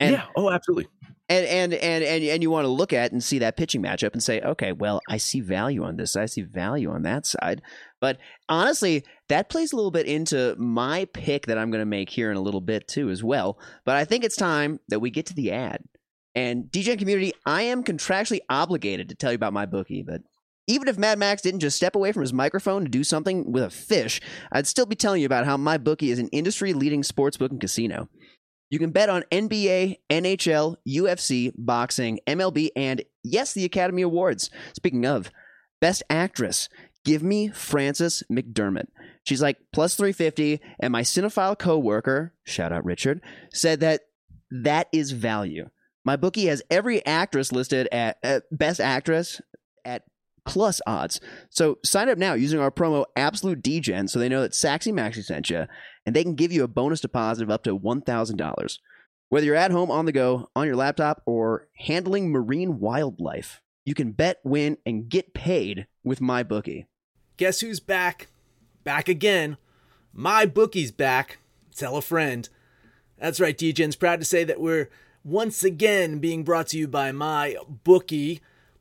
And, 0.00 0.12
yeah. 0.12 0.26
Oh, 0.36 0.50
absolutely. 0.50 0.88
And 1.28 1.46
and 1.46 1.74
and 1.74 2.04
and 2.04 2.24
and 2.24 2.42
you 2.42 2.50
want 2.50 2.64
to 2.64 2.70
look 2.70 2.92
at 2.92 3.12
and 3.12 3.22
see 3.22 3.38
that 3.38 3.56
pitching 3.56 3.82
matchup 3.82 4.12
and 4.12 4.22
say, 4.22 4.40
okay, 4.40 4.72
well, 4.72 5.00
I 5.08 5.16
see 5.16 5.40
value 5.40 5.84
on 5.84 5.96
this. 5.96 6.16
I 6.16 6.26
see 6.26 6.42
value 6.42 6.90
on 6.90 7.02
that 7.02 7.26
side. 7.26 7.62
But 8.00 8.18
honestly, 8.48 9.04
that 9.28 9.48
plays 9.48 9.72
a 9.72 9.76
little 9.76 9.90
bit 9.90 10.06
into 10.06 10.56
my 10.58 11.06
pick 11.12 11.46
that 11.46 11.58
I'm 11.58 11.70
going 11.70 11.80
to 11.80 11.86
make 11.86 12.10
here 12.10 12.30
in 12.30 12.36
a 12.36 12.42
little 12.42 12.60
bit 12.60 12.88
too, 12.88 13.10
as 13.10 13.22
well. 13.22 13.58
But 13.84 13.96
I 13.96 14.04
think 14.04 14.24
it's 14.24 14.36
time 14.36 14.80
that 14.88 15.00
we 15.00 15.10
get 15.10 15.26
to 15.26 15.34
the 15.34 15.52
ad. 15.52 15.82
And 16.34 16.64
DGen 16.64 16.98
community, 16.98 17.32
I 17.46 17.62
am 17.62 17.84
contractually 17.84 18.40
obligated 18.48 19.10
to 19.10 19.14
tell 19.14 19.32
you 19.32 19.36
about 19.36 19.52
my 19.52 19.66
bookie, 19.66 20.02
but 20.02 20.22
even 20.72 20.88
if 20.88 20.96
Mad 20.96 21.18
Max 21.18 21.42
didn't 21.42 21.60
just 21.60 21.76
step 21.76 21.94
away 21.94 22.12
from 22.12 22.22
his 22.22 22.32
microphone 22.32 22.82
to 22.82 22.88
do 22.88 23.04
something 23.04 23.52
with 23.52 23.62
a 23.62 23.70
fish, 23.70 24.20
I'd 24.50 24.66
still 24.66 24.86
be 24.86 24.96
telling 24.96 25.20
you 25.20 25.26
about 25.26 25.44
how 25.44 25.58
my 25.58 25.76
bookie 25.76 26.10
is 26.10 26.18
an 26.18 26.28
industry 26.28 26.72
leading 26.72 27.02
sportsbook 27.02 27.50
and 27.50 27.60
casino. 27.60 28.08
You 28.70 28.78
can 28.78 28.90
bet 28.90 29.10
on 29.10 29.24
NBA, 29.30 29.98
NHL, 30.08 30.76
UFC, 30.88 31.52
boxing, 31.58 32.20
MLB, 32.26 32.70
and 32.74 33.02
yes, 33.22 33.52
the 33.52 33.66
Academy 33.66 34.00
Awards. 34.00 34.48
Speaking 34.74 35.04
of, 35.04 35.30
Best 35.82 36.02
Actress, 36.08 36.70
give 37.04 37.22
me 37.22 37.48
Frances 37.48 38.22
McDormand. 38.32 38.86
She's 39.24 39.42
like 39.42 39.58
plus 39.74 39.94
350, 39.94 40.58
and 40.80 40.90
my 40.90 41.02
cinephile 41.02 41.58
coworker, 41.58 42.32
shout 42.44 42.72
out 42.72 42.86
Richard, 42.86 43.20
said 43.52 43.80
that 43.80 44.02
that 44.50 44.88
is 44.90 45.10
value. 45.10 45.68
My 46.02 46.16
bookie 46.16 46.46
has 46.46 46.62
every 46.70 47.04
actress 47.04 47.52
listed 47.52 47.88
at 47.92 48.16
uh, 48.24 48.40
Best 48.50 48.80
Actress, 48.80 49.40
at 49.84 50.04
plus 50.44 50.80
odds. 50.86 51.20
So 51.50 51.78
sign 51.84 52.08
up 52.08 52.18
now 52.18 52.34
using 52.34 52.60
our 52.60 52.70
promo 52.70 53.04
Absolute 53.16 53.62
DGen 53.62 54.08
so 54.08 54.18
they 54.18 54.28
know 54.28 54.42
that 54.42 54.52
Saxy 54.52 54.92
Maxi 54.92 55.24
sent 55.24 55.50
you, 55.50 55.66
and 56.04 56.14
they 56.14 56.22
can 56.22 56.34
give 56.34 56.52
you 56.52 56.64
a 56.64 56.68
bonus 56.68 57.00
deposit 57.00 57.42
of 57.42 57.50
up 57.50 57.64
to 57.64 57.78
$1,000. 57.78 58.78
Whether 59.28 59.46
you're 59.46 59.54
at 59.54 59.70
home, 59.70 59.90
on 59.90 60.04
the 60.04 60.12
go, 60.12 60.50
on 60.54 60.66
your 60.66 60.76
laptop, 60.76 61.22
or 61.24 61.68
handling 61.78 62.30
marine 62.30 62.80
wildlife, 62.80 63.62
you 63.84 63.94
can 63.94 64.12
bet, 64.12 64.40
win, 64.44 64.76
and 64.84 65.08
get 65.08 65.32
paid 65.32 65.86
with 66.04 66.20
MyBookie. 66.20 66.86
Guess 67.36 67.60
who's 67.60 67.80
back? 67.80 68.28
Back 68.84 69.08
again. 69.08 69.56
My 70.12 70.44
bookie's 70.44 70.92
back. 70.92 71.38
Tell 71.74 71.96
a 71.96 72.02
friend. 72.02 72.48
That's 73.18 73.40
right, 73.40 73.56
DGen's 73.56 73.96
proud 73.96 74.20
to 74.20 74.26
say 74.26 74.44
that 74.44 74.60
we're 74.60 74.90
once 75.24 75.64
again 75.64 76.18
being 76.18 76.44
brought 76.44 76.66
to 76.68 76.78
you 76.78 76.86
by 76.86 77.12
my 77.12 77.56
bookie. 77.84 78.40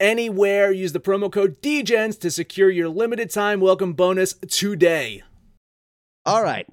anywhere. 0.00 0.72
Use 0.72 0.92
the 0.92 1.00
promo 1.00 1.30
code 1.30 1.60
DGENS 1.62 2.18
to 2.20 2.30
secure 2.30 2.70
your 2.70 2.88
limited 2.88 3.30
time 3.30 3.60
welcome 3.60 3.92
bonus 3.92 4.34
today. 4.48 5.22
All 6.26 6.42
right. 6.42 6.66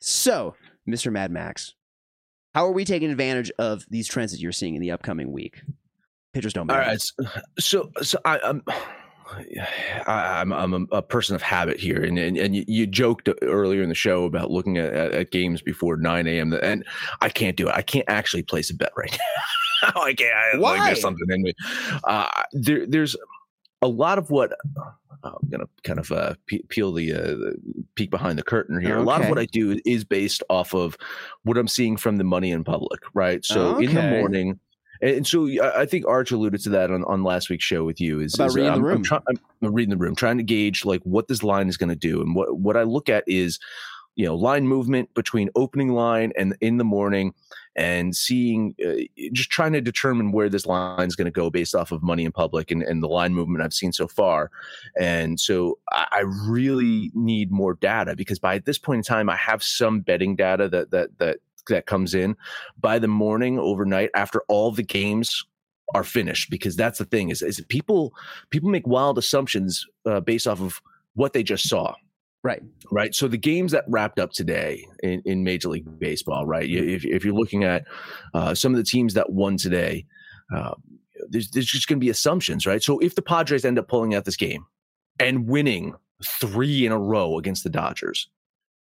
So, 0.00 0.54
Mr. 0.88 1.12
Mad 1.12 1.30
Max, 1.30 1.74
how 2.54 2.66
are 2.66 2.72
we 2.72 2.84
taking 2.84 3.10
advantage 3.10 3.50
of 3.58 3.84
these 3.90 4.08
trends 4.08 4.32
that 4.32 4.40
you're 4.40 4.52
seeing 4.52 4.74
in 4.74 4.80
the 4.80 4.90
upcoming 4.90 5.32
week? 5.32 5.62
Pitchers 6.32 6.52
don't 6.52 6.66
matter. 6.66 6.80
right. 6.80 7.02
So, 7.58 7.90
so 8.02 8.18
I, 8.24 8.38
I'm. 8.42 8.62
I, 10.08 10.40
I'm 10.40 10.52
I'm 10.52 10.74
a, 10.74 10.96
a 10.96 11.02
person 11.02 11.36
of 11.36 11.42
habit 11.42 11.78
here, 11.78 12.02
and 12.02 12.18
and, 12.18 12.36
and 12.36 12.56
you, 12.56 12.64
you 12.66 12.84
joked 12.84 13.28
earlier 13.42 13.80
in 13.80 13.88
the 13.88 13.94
show 13.94 14.24
about 14.24 14.50
looking 14.50 14.76
at, 14.76 14.92
at, 14.92 15.12
at 15.12 15.30
games 15.30 15.62
before 15.62 15.96
9 15.96 16.26
a.m. 16.26 16.52
and 16.52 16.84
I 17.20 17.28
can't 17.28 17.56
do 17.56 17.68
it. 17.68 17.74
I 17.76 17.82
can't 17.82 18.06
actually 18.08 18.42
place 18.42 18.70
a 18.70 18.74
bet 18.74 18.90
right 18.96 19.10
now. 19.12 19.18
I 19.96 20.14
can't. 20.14 20.34
I, 20.34 20.56
Like, 20.56 20.78
Why? 20.78 20.86
there's 20.86 21.00
something 21.00 21.26
in 21.30 21.42
me. 21.42 21.54
Uh, 22.04 22.28
there, 22.52 22.86
there's 22.86 23.16
a 23.82 23.88
lot 23.88 24.18
of 24.18 24.30
what 24.30 24.52
I'm 25.22 25.48
gonna 25.48 25.68
kind 25.84 25.98
of 25.98 26.10
uh, 26.12 26.34
pe- 26.46 26.62
peel 26.68 26.92
the, 26.92 27.12
uh, 27.12 27.20
the 27.22 27.56
peek 27.94 28.10
behind 28.10 28.38
the 28.38 28.42
curtain 28.42 28.80
here. 28.80 28.96
A 28.96 29.02
lot 29.02 29.22
of 29.22 29.28
what 29.28 29.38
I 29.38 29.46
do 29.46 29.80
is 29.84 30.04
based 30.04 30.42
off 30.48 30.74
of 30.74 30.96
what 31.44 31.56
I'm 31.56 31.68
seeing 31.68 31.96
from 31.96 32.16
the 32.18 32.24
money 32.24 32.50
in 32.50 32.64
public, 32.64 33.00
right? 33.14 33.44
So 33.44 33.78
in 33.78 33.94
the 33.94 34.02
morning. 34.02 34.60
And 35.02 35.26
so 35.26 35.48
I 35.62 35.86
think 35.86 36.06
Arch 36.06 36.30
alluded 36.30 36.60
to 36.62 36.70
that 36.70 36.90
on, 36.90 37.04
on 37.04 37.24
last 37.24 37.48
week's 37.48 37.64
show 37.64 37.84
with 37.84 38.02
you. 38.02 38.20
Is, 38.20 38.34
About 38.34 38.48
is, 38.48 38.56
reading 38.56 38.72
the 38.72 38.76
I'm, 38.76 38.84
room. 38.84 38.96
I'm, 38.98 39.02
try- 39.02 39.20
I'm 39.62 39.74
reading 39.74 39.90
the 39.90 39.96
room, 39.96 40.14
trying 40.14 40.36
to 40.36 40.42
gauge 40.42 40.84
like 40.84 41.00
what 41.04 41.26
this 41.26 41.42
line 41.42 41.70
is 41.70 41.78
going 41.78 41.88
to 41.88 41.96
do, 41.96 42.20
and 42.20 42.34
what 42.34 42.58
what 42.58 42.76
I 42.76 42.82
look 42.82 43.08
at 43.08 43.24
is, 43.26 43.58
you 44.20 44.26
know, 44.26 44.34
line 44.34 44.68
movement 44.68 45.08
between 45.14 45.48
opening 45.54 45.94
line 45.94 46.30
and 46.36 46.54
in 46.60 46.76
the 46.76 46.84
morning, 46.84 47.32
and 47.74 48.14
seeing, 48.14 48.74
uh, 48.86 49.00
just 49.32 49.48
trying 49.48 49.72
to 49.72 49.80
determine 49.80 50.30
where 50.30 50.50
this 50.50 50.66
line 50.66 51.08
is 51.08 51.16
going 51.16 51.24
to 51.24 51.30
go 51.30 51.48
based 51.48 51.74
off 51.74 51.90
of 51.90 52.02
money 52.02 52.26
in 52.26 52.32
public 52.32 52.70
and, 52.70 52.82
and 52.82 53.02
the 53.02 53.08
line 53.08 53.32
movement 53.32 53.64
I've 53.64 53.72
seen 53.72 53.92
so 53.92 54.06
far. 54.06 54.50
And 54.98 55.40
so 55.40 55.78
I, 55.90 56.06
I 56.12 56.20
really 56.46 57.10
need 57.14 57.50
more 57.50 57.72
data 57.72 58.14
because 58.14 58.38
by 58.38 58.58
this 58.58 58.76
point 58.76 58.98
in 58.98 59.04
time, 59.04 59.30
I 59.30 59.36
have 59.36 59.62
some 59.62 60.00
betting 60.00 60.36
data 60.36 60.68
that 60.68 60.90
that 60.90 61.18
that 61.18 61.38
that 61.68 61.86
comes 61.86 62.12
in 62.12 62.36
by 62.78 62.98
the 62.98 63.08
morning 63.08 63.58
overnight 63.58 64.10
after 64.14 64.42
all 64.48 64.70
the 64.70 64.82
games 64.82 65.46
are 65.94 66.04
finished 66.04 66.50
because 66.50 66.76
that's 66.76 66.98
the 66.98 67.06
thing 67.06 67.30
is, 67.30 67.40
is 67.40 67.58
people 67.68 68.12
people 68.50 68.68
make 68.68 68.86
wild 68.86 69.16
assumptions 69.16 69.86
uh, 70.04 70.20
based 70.20 70.46
off 70.46 70.60
of 70.60 70.82
what 71.14 71.32
they 71.32 71.42
just 71.42 71.66
saw 71.66 71.94
Right. 72.42 72.62
right? 72.90 73.14
So 73.14 73.28
the 73.28 73.36
games 73.36 73.72
that 73.72 73.84
wrapped 73.86 74.18
up 74.18 74.32
today 74.32 74.86
in, 75.02 75.20
in 75.26 75.44
major 75.44 75.68
league 75.68 75.98
baseball 75.98 76.46
right? 76.46 76.68
If, 76.68 77.04
if 77.04 77.24
you're 77.24 77.34
looking 77.34 77.64
at 77.64 77.84
uh, 78.32 78.54
some 78.54 78.72
of 78.72 78.78
the 78.78 78.84
teams 78.84 79.14
that 79.14 79.30
won 79.30 79.56
today 79.56 80.06
uh, 80.54 80.74
there's, 81.28 81.50
there's 81.50 81.66
just 81.66 81.86
going 81.86 81.98
to 81.98 82.04
be 82.04 82.10
assumptions 82.10 82.66
right? 82.66 82.82
So 82.82 82.98
if 83.00 83.14
the 83.14 83.22
padres 83.22 83.64
end 83.64 83.78
up 83.78 83.88
pulling 83.88 84.14
out 84.14 84.24
this 84.24 84.36
game 84.36 84.64
and 85.18 85.48
winning 85.48 85.94
three 86.24 86.86
in 86.86 86.92
a 86.92 86.98
row 86.98 87.38
against 87.38 87.62
the 87.62 87.70
dodgers 87.70 88.28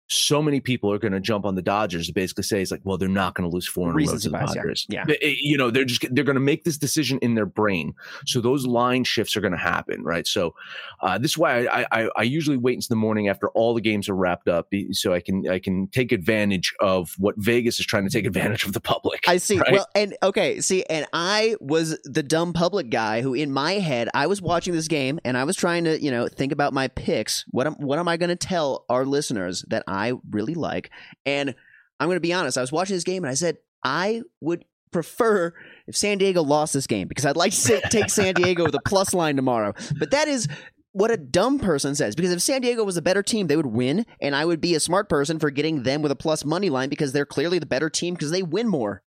so 0.07 0.41
many 0.41 0.59
people 0.59 0.91
are 0.91 0.99
going 0.99 1.13
to 1.13 1.19
jump 1.19 1.45
on 1.45 1.55
the 1.55 1.61
Dodgers 1.61 2.07
to 2.07 2.13
basically 2.13 2.43
say 2.43 2.61
it's 2.61 2.71
like, 2.71 2.81
well, 2.83 2.97
they're 2.97 3.09
not 3.09 3.33
going 3.33 3.49
to 3.49 3.53
lose 3.53 3.67
four 3.67 3.89
in 3.89 3.95
a 3.95 3.97
row 3.97 4.17
to 4.17 4.29
the 4.29 4.29
bias, 4.29 4.85
yeah. 4.87 5.05
Yeah. 5.07 5.15
Eh, 5.21 5.35
you 5.39 5.57
know, 5.57 5.71
they're 5.71 5.85
just 5.85 6.05
they're 6.13 6.23
going 6.23 6.35
to 6.35 6.39
make 6.41 6.63
this 6.63 6.77
decision 6.77 7.17
in 7.21 7.35
their 7.35 7.45
brain. 7.45 7.93
So 8.25 8.41
those 8.41 8.65
line 8.65 9.03
shifts 9.03 9.35
are 9.35 9.41
going 9.41 9.53
to 9.53 9.57
happen, 9.57 10.03
right? 10.03 10.27
So 10.27 10.53
uh, 11.01 11.17
this 11.17 11.31
is 11.31 11.37
why 11.37 11.65
I, 11.65 11.85
I 11.91 12.09
I 12.17 12.23
usually 12.23 12.57
wait 12.57 12.75
until 12.75 12.89
the 12.89 12.99
morning 12.99 13.29
after 13.29 13.49
all 13.49 13.73
the 13.73 13.81
games 13.81 14.07
are 14.09 14.15
wrapped 14.15 14.47
up, 14.47 14.71
so 14.91 15.13
I 15.13 15.21
can 15.21 15.47
I 15.49 15.59
can 15.59 15.87
take 15.87 16.11
advantage 16.11 16.73
of 16.79 17.15
what 17.17 17.35
Vegas 17.37 17.79
is 17.79 17.85
trying 17.85 18.03
to 18.03 18.11
take 18.11 18.25
advantage 18.25 18.65
of 18.65 18.73
the 18.73 18.81
public. 18.81 19.27
I 19.27 19.37
see. 19.37 19.57
right? 19.57 19.71
Well, 19.71 19.87
and 19.95 20.15
okay, 20.21 20.61
see, 20.61 20.83
and 20.83 21.07
I 21.13 21.55
was 21.59 21.99
the 22.03 22.23
dumb 22.23 22.53
public 22.53 22.89
guy 22.89 23.21
who, 23.21 23.33
in 23.33 23.51
my 23.51 23.73
head, 23.73 24.09
I 24.13 24.27
was 24.27 24.41
watching 24.41 24.73
this 24.73 24.87
game 24.87 25.19
and 25.25 25.37
I 25.37 25.43
was 25.45 25.55
trying 25.55 25.85
to, 25.85 26.01
you 26.01 26.11
know, 26.11 26.27
think 26.27 26.51
about 26.51 26.73
my 26.73 26.87
picks. 26.89 27.45
What 27.49 27.65
am 27.65 27.73
what 27.75 27.97
am 27.97 28.07
I 28.07 28.17
going 28.17 28.29
to 28.29 28.35
tell 28.35 28.85
our 28.89 29.05
listeners 29.05 29.65
that 29.69 29.83
I 29.87 29.94
really 30.29 30.55
like? 30.55 30.91
And 31.25 31.55
I'm 31.99 32.07
going 32.07 32.17
to 32.17 32.21
be 32.21 32.33
honest. 32.33 32.57
I 32.57 32.61
was 32.61 32.71
watching 32.71 32.95
this 32.95 33.03
game 33.03 33.23
and 33.23 33.31
I 33.31 33.35
said 33.35 33.57
I 33.83 34.21
would 34.41 34.65
prefer 34.91 35.53
if 35.87 35.95
San 35.95 36.17
Diego 36.17 36.41
lost 36.41 36.73
this 36.73 36.87
game 36.87 37.07
because 37.07 37.25
I'd 37.25 37.37
like 37.37 37.53
to 37.53 37.81
take 37.89 38.09
San 38.09 38.33
Diego 38.33 38.63
with 38.63 38.75
a 38.75 38.81
plus 38.85 39.13
line 39.13 39.35
tomorrow. 39.35 39.73
But 39.99 40.11
that 40.11 40.27
is 40.27 40.47
what 40.93 41.11
a 41.11 41.17
dumb 41.17 41.59
person 41.59 41.93
says 41.93 42.15
because 42.15 42.31
if 42.31 42.41
San 42.41 42.61
Diego 42.61 42.83
was 42.83 42.95
a 42.95 43.01
better 43.01 43.21
team, 43.21 43.47
they 43.47 43.57
would 43.57 43.65
win, 43.65 44.05
and 44.21 44.33
I 44.33 44.45
would 44.45 44.61
be 44.61 44.75
a 44.75 44.79
smart 44.79 45.09
person 45.09 45.39
for 45.39 45.49
getting 45.51 45.83
them 45.83 46.01
with 46.01 46.11
a 46.11 46.15
plus 46.15 46.45
money 46.45 46.69
line 46.69 46.87
because 46.87 47.11
they're 47.11 47.25
clearly 47.25 47.59
the 47.59 47.65
better 47.65 47.89
team 47.89 48.13
because 48.13 48.31
they 48.31 48.41
win 48.41 48.69
more. 48.69 49.03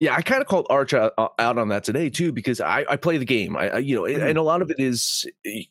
Yeah, 0.00 0.14
I 0.14 0.22
kind 0.22 0.40
of 0.40 0.46
called 0.46 0.66
Arch 0.70 0.94
out, 0.94 1.12
uh, 1.18 1.26
out 1.40 1.58
on 1.58 1.68
that 1.70 1.82
today 1.82 2.08
too 2.08 2.30
because 2.30 2.60
I, 2.60 2.84
I 2.88 2.96
play 2.96 3.18
the 3.18 3.24
game. 3.24 3.56
I, 3.56 3.68
I 3.70 3.78
you 3.78 3.96
know, 3.96 4.02
Mm-hmm. 4.02 4.26
and 4.28 4.38
a 4.38 4.42
lot 4.42 4.62
of 4.62 4.70
it 4.70 4.78
is 4.78 5.26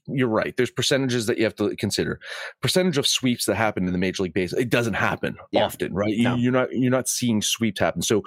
you're 0.06 0.28
right. 0.28 0.56
There's 0.58 0.70
percentages 0.72 1.28
that 1.28 1.38
you 1.38 1.46
have 1.46 1.56
to 1.56 1.74
consider. 1.78 2.20
Percentage 2.62 2.98
of 2.98 3.08
sweeps 3.08 3.46
that 3.46 3.56
happen 3.56 3.86
in 3.88 3.94
the 3.94 3.98
Major 3.98 4.24
League 4.24 4.34
Base 4.34 4.52
it 4.54 4.70
doesn't 4.70 4.96
happen 4.96 5.38
Yeah. 5.52 5.66
often, 5.66 5.94
right? 5.94 6.14
You, 6.14 6.24
No. 6.24 6.36
You're 6.36 6.52
not 6.52 6.74
you're 6.74 6.92
not 6.92 7.08
seeing 7.08 7.42
sweeps 7.42 7.80
happen. 7.80 8.02
So 8.02 8.24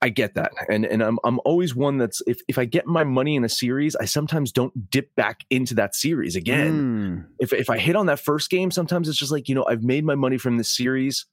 I 0.00 0.08
get 0.08 0.34
that, 0.34 0.50
and 0.68 0.84
and 0.84 1.00
I'm 1.00 1.18
I'm 1.22 1.38
always 1.44 1.76
one 1.76 1.96
that's 1.98 2.22
if 2.26 2.40
if 2.48 2.58
I 2.58 2.64
get 2.64 2.86
my 2.86 3.04
money 3.04 3.36
in 3.36 3.44
a 3.44 3.48
series, 3.48 3.94
I 3.94 4.04
sometimes 4.04 4.50
don't 4.50 4.90
dip 4.90 5.14
back 5.14 5.44
into 5.48 5.74
that 5.74 5.94
series 5.94 6.34
again. 6.34 6.72
Mm, 6.72 7.26
If 7.38 7.52
if 7.52 7.70
I 7.70 7.78
hit 7.78 7.94
on 7.94 8.06
that 8.06 8.18
first 8.18 8.50
game, 8.50 8.72
sometimes 8.72 9.08
it's 9.08 9.16
just 9.18 9.30
like 9.30 9.48
you 9.48 9.54
know 9.54 9.64
I've 9.68 9.84
made 9.84 10.04
my 10.04 10.16
money 10.16 10.38
from 10.38 10.56
this 10.56 10.76
series. 10.76 11.24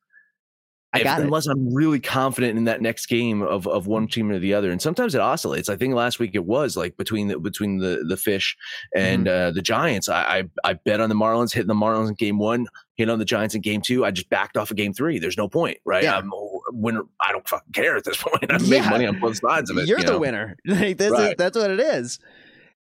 I 0.91 0.97
If- 0.99 1.04
got 1.04 1.19
it. 1.19 1.25
unless 1.25 1.45
I'm 1.45 1.71
really 1.71 1.99
confident 1.99 2.58
in 2.58 2.63
that 2.63 2.82
next 2.82 3.06
game 3.06 3.43
of, 3.43 3.67
of 3.67 3.86
one 3.86 4.08
team 4.08 4.32
or 4.32 4.39
the 4.39 4.56
other, 4.56 4.71
and 4.71 4.82
sometimes 4.82 5.13
it 5.13 5.21
oscillates. 5.21 5.69
I 5.69 5.75
think 5.75 5.93
last 5.93 6.17
week 6.17 6.32
it 6.34 6.45
was 6.45 6.75
like 6.75 6.97
between 6.97 7.28
the 7.28 7.38
between 7.39 7.78
the 7.78 8.04
the 8.08 8.17
fish 8.17 8.58
and 8.95 9.28
Mm-hmm. 9.28 9.47
uh, 9.49 9.52
the 9.52 9.62
Giants. 9.62 10.10
I, 10.10 10.39
I 10.63 10.69
I 10.69 10.73
bet 10.73 10.99
on 10.99 11.10
the 11.10 11.15
Marlins, 11.15 11.54
hitting 11.54 11.67
the 11.67 11.75
Marlins 11.75 12.10
in 12.10 12.15
game 12.15 12.39
one, 12.39 12.65
hit 12.95 13.08
on 13.08 13.19
the 13.19 13.25
Giants 13.25 13.54
in 13.54 13.62
game 13.62 13.82
two. 13.82 14.04
I 14.04 14.10
just 14.10 14.30
backed 14.32 14.58
off 14.58 14.71
of 14.71 14.78
game 14.78 14.93
three. 14.93 15.19
There's 15.19 15.38
no 15.38 15.47
point, 15.47 15.78
right? 15.86 16.04
Yeah. 16.04 16.17
I'm 16.17 16.32
winner. 16.71 17.04
I 17.21 17.32
don't 17.34 17.47
fucking 17.47 17.73
care 17.73 17.95
at 17.95 18.04
this 18.04 18.17
point. 18.17 18.45
I've 18.52 18.67
made 18.67 18.84
money 18.89 19.06
on 19.06 19.19
both 19.19 19.38
sides 19.38 19.69
of 19.69 19.78
it. 19.78 19.88
You're 19.88 19.99
you 19.99 20.06
the 20.06 20.13
know? 20.13 20.19
winner. 20.19 20.58
Like 20.65 20.97
this 20.97 21.12
is 21.13 21.36
that's 21.38 21.56
what 21.58 21.69
it 21.69 21.80
is. 21.80 22.17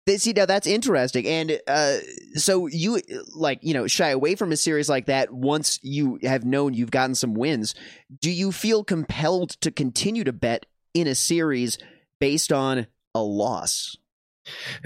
See 0.08 0.32
now 0.32 0.46
that's 0.46 0.68
interesting, 0.68 1.26
and 1.26 1.60
uh, 1.66 1.96
so 2.34 2.68
you 2.68 3.00
like 3.34 3.58
you 3.62 3.74
know 3.74 3.88
shy 3.88 4.10
away 4.10 4.36
from 4.36 4.52
a 4.52 4.56
series 4.56 4.88
like 4.88 5.06
that 5.06 5.32
once 5.32 5.80
you 5.82 6.20
have 6.22 6.44
known 6.44 6.74
you've 6.74 6.92
gotten 6.92 7.16
some 7.16 7.34
wins. 7.34 7.74
Do 8.20 8.30
you 8.30 8.52
feel 8.52 8.84
compelled 8.84 9.50
to 9.62 9.72
continue 9.72 10.22
to 10.22 10.32
bet 10.32 10.66
in 10.94 11.08
a 11.08 11.16
series 11.16 11.78
based 12.20 12.52
on 12.52 12.86
a 13.16 13.20
loss? 13.20 13.96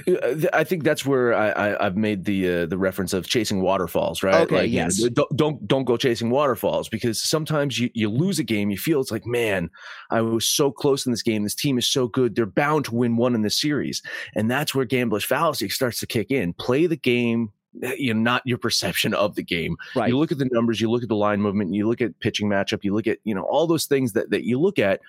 Uh, 0.06 0.34
I 0.52 0.64
think 0.64 0.84
that's 0.84 1.04
where 1.04 1.34
I, 1.34 1.74
I, 1.74 1.84
have 1.84 1.96
made 1.96 2.24
the 2.24 2.62
uh, 2.62 2.66
the 2.66 2.78
reference 2.78 3.12
of 3.12 3.26
chasing 3.26 3.60
waterfalls, 3.60 4.22
right? 4.22 4.42
Okay, 4.42 4.56
like, 4.56 4.70
yes. 4.70 4.98
You 4.98 5.06
know, 5.06 5.10
don't, 5.10 5.36
don't 5.36 5.68
don't 5.68 5.84
go 5.84 5.96
chasing 5.96 6.30
waterfalls 6.30 6.88
because 6.88 7.20
sometimes 7.22 7.78
you, 7.78 7.90
you 7.94 8.08
lose 8.08 8.38
a 8.38 8.44
game, 8.44 8.70
you 8.70 8.78
feel 8.78 9.00
it's 9.00 9.10
like, 9.10 9.26
man, 9.26 9.70
I 10.10 10.20
was 10.20 10.46
so 10.46 10.70
close 10.70 11.06
in 11.06 11.12
this 11.12 11.22
game. 11.22 11.42
This 11.42 11.54
team 11.54 11.78
is 11.78 11.86
so 11.86 12.08
good; 12.08 12.34
they're 12.34 12.46
bound 12.46 12.86
to 12.86 12.94
win 12.94 13.16
one 13.16 13.34
in 13.34 13.42
the 13.42 13.50
series, 13.50 14.02
and 14.34 14.50
that's 14.50 14.74
where 14.74 14.84
gambler's 14.84 15.24
fallacy 15.24 15.68
starts 15.68 16.00
to 16.00 16.06
kick 16.06 16.30
in. 16.30 16.52
Play 16.54 16.86
the 16.86 16.96
game. 16.96 17.52
eh, 17.82 17.94
You 17.98 18.14
know, 18.14 18.20
not 18.20 18.42
your 18.44 18.58
perception 18.58 19.14
of 19.14 19.34
the 19.34 19.42
game. 19.42 19.76
Right. 19.94 20.08
You 20.08 20.18
look 20.18 20.32
at 20.32 20.38
the 20.38 20.48
numbers, 20.52 20.80
you 20.80 20.90
look 20.90 21.02
at 21.02 21.08
the 21.08 21.16
line 21.16 21.40
movement, 21.40 21.74
you 21.74 21.86
look 21.88 22.00
at 22.00 22.18
pitching 22.20 22.48
matchup, 22.48 22.82
you 22.82 22.94
look 22.94 23.06
at 23.06 23.18
you 23.24 23.34
know 23.34 23.42
all 23.42 23.66
those 23.66 23.86
things 23.86 24.12
that 24.12 24.30
that 24.30 24.44
you 24.44 24.58
look 24.60 24.78
at 24.78 25.00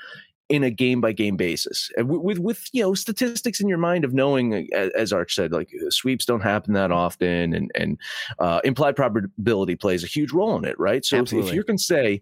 in 0.51 0.63
a 0.63 0.69
game 0.69 0.99
by 0.99 1.13
game 1.13 1.37
basis 1.37 1.89
and 1.95 2.09
with, 2.09 2.37
with, 2.37 2.67
you 2.73 2.83
know 2.83 2.93
statistics 2.93 3.61
in 3.61 3.69
your 3.69 3.77
mind 3.77 4.03
of 4.03 4.13
knowing 4.13 4.67
as 4.73 5.13
arch 5.13 5.33
said 5.33 5.53
like 5.53 5.69
sweeps 5.89 6.25
don't 6.25 6.41
happen 6.41 6.73
that 6.73 6.91
often 6.91 7.53
and 7.53 7.71
and 7.73 7.97
uh, 8.39 8.59
implied 8.65 8.95
probability 8.95 9.77
plays 9.77 10.03
a 10.03 10.07
huge 10.07 10.33
role 10.33 10.57
in 10.57 10.65
it 10.65 10.77
right? 10.77 11.05
So 11.05 11.17
if, 11.17 11.31
if 11.31 11.53
you 11.53 11.63
can 11.63 11.77
say 11.77 12.21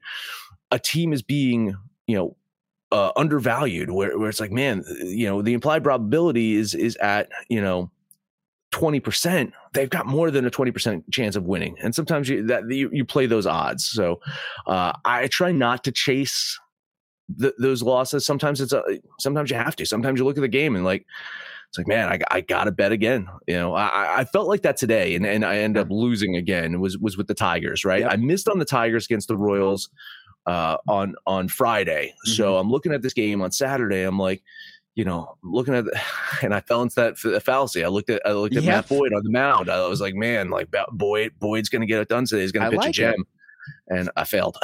a 0.69 0.77
team 0.77 1.11
is 1.11 1.23
being 1.23 1.75
you 2.05 2.15
know 2.15 2.35
uh, 2.91 3.11
undervalued 3.15 3.89
where, 3.89 4.17
where 4.17 4.29
it's 4.29 4.39
like 4.39 4.51
man 4.51 4.83
you 5.03 5.27
know 5.27 5.41
the 5.41 5.53
implied 5.53 5.83
probability 5.83 6.55
is 6.55 6.75
is 6.75 6.95
at 6.97 7.29
you 7.49 7.61
know 7.61 7.89
20% 8.71 9.51
they've 9.73 9.89
got 9.89 10.05
more 10.05 10.29
than 10.29 10.45
a 10.45 10.51
20% 10.51 11.03
chance 11.11 11.35
of 11.35 11.45
winning 11.45 11.75
and 11.81 11.95
sometimes 11.95 12.29
you 12.29 12.45
that 12.45 12.69
you, 12.69 12.91
you 12.93 13.03
play 13.03 13.25
those 13.25 13.47
odds. 13.47 13.85
So 13.85 14.21
uh, 14.67 14.93
i 15.03 15.25
try 15.27 15.51
not 15.51 15.83
to 15.85 15.91
chase 15.91 16.59
th- 17.39 17.53
those 17.57 17.83
losses. 17.83 18.25
Sometimes 18.25 18.61
it's 18.61 18.73
a, 18.73 18.83
sometimes 19.19 19.49
you 19.49 19.57
have 19.57 19.75
to. 19.77 19.85
Sometimes 19.85 20.19
you 20.19 20.25
look 20.25 20.37
at 20.37 20.41
the 20.41 20.47
game 20.47 20.75
and 20.75 20.85
like 20.85 21.05
it's 21.69 21.77
like, 21.77 21.87
man, 21.87 22.09
I, 22.09 22.19
I 22.31 22.41
got 22.41 22.63
to 22.63 22.71
bet 22.71 22.91
again. 22.91 23.27
You 23.47 23.55
know, 23.55 23.75
I, 23.75 24.21
I 24.21 24.25
felt 24.25 24.47
like 24.47 24.63
that 24.63 24.75
today, 24.75 25.13
and, 25.13 25.23
and 25.23 25.45
I 25.45 25.57
end 25.57 25.77
up 25.77 25.87
losing 25.91 26.35
again. 26.35 26.73
It 26.73 26.79
was 26.79 26.97
was 26.97 27.15
with 27.15 27.27
the 27.27 27.35
Tigers, 27.35 27.85
right? 27.85 28.01
Yep. 28.01 28.11
I 28.11 28.15
missed 28.15 28.49
on 28.49 28.57
the 28.57 28.65
Tigers 28.65 29.05
against 29.05 29.27
the 29.27 29.37
Royals 29.37 29.89
uh, 30.47 30.77
on 30.87 31.13
on 31.27 31.47
Friday. 31.47 32.07
Mm-hmm. 32.07 32.31
So 32.31 32.57
I'm 32.57 32.71
looking 32.71 32.91
at 32.91 33.03
this 33.03 33.13
game 33.13 33.43
on 33.43 33.51
Saturday. 33.51 34.01
I'm 34.01 34.17
like, 34.17 34.41
you 34.95 35.05
know, 35.05 35.37
looking 35.43 35.75
at, 35.75 35.85
the, 35.85 36.01
and 36.41 36.55
I 36.55 36.61
fell 36.61 36.81
into 36.81 36.95
that 36.95 37.43
fallacy. 37.43 37.85
I 37.85 37.87
looked 37.89 38.09
at 38.09 38.25
I 38.25 38.31
looked 38.31 38.55
at 38.55 38.63
yep. 38.63 38.73
Matt 38.73 38.89
Boyd 38.89 39.13
on 39.13 39.23
the 39.23 39.29
mound. 39.29 39.69
I 39.69 39.87
was 39.87 40.01
like, 40.01 40.15
man, 40.15 40.49
like 40.49 40.69
Boyd 40.91 41.33
Boyd's 41.39 41.69
going 41.69 41.81
to 41.81 41.87
get 41.87 42.01
it 42.01 42.09
done 42.09 42.25
today. 42.25 42.41
He's 42.41 42.51
going 42.51 42.63
to 42.63 42.71
pitch 42.71 42.79
like 42.79 42.89
a 42.89 42.93
gem. 42.93 43.13
It 43.13 43.27
and 43.87 44.09
I 44.15 44.23
failed. 44.23 44.57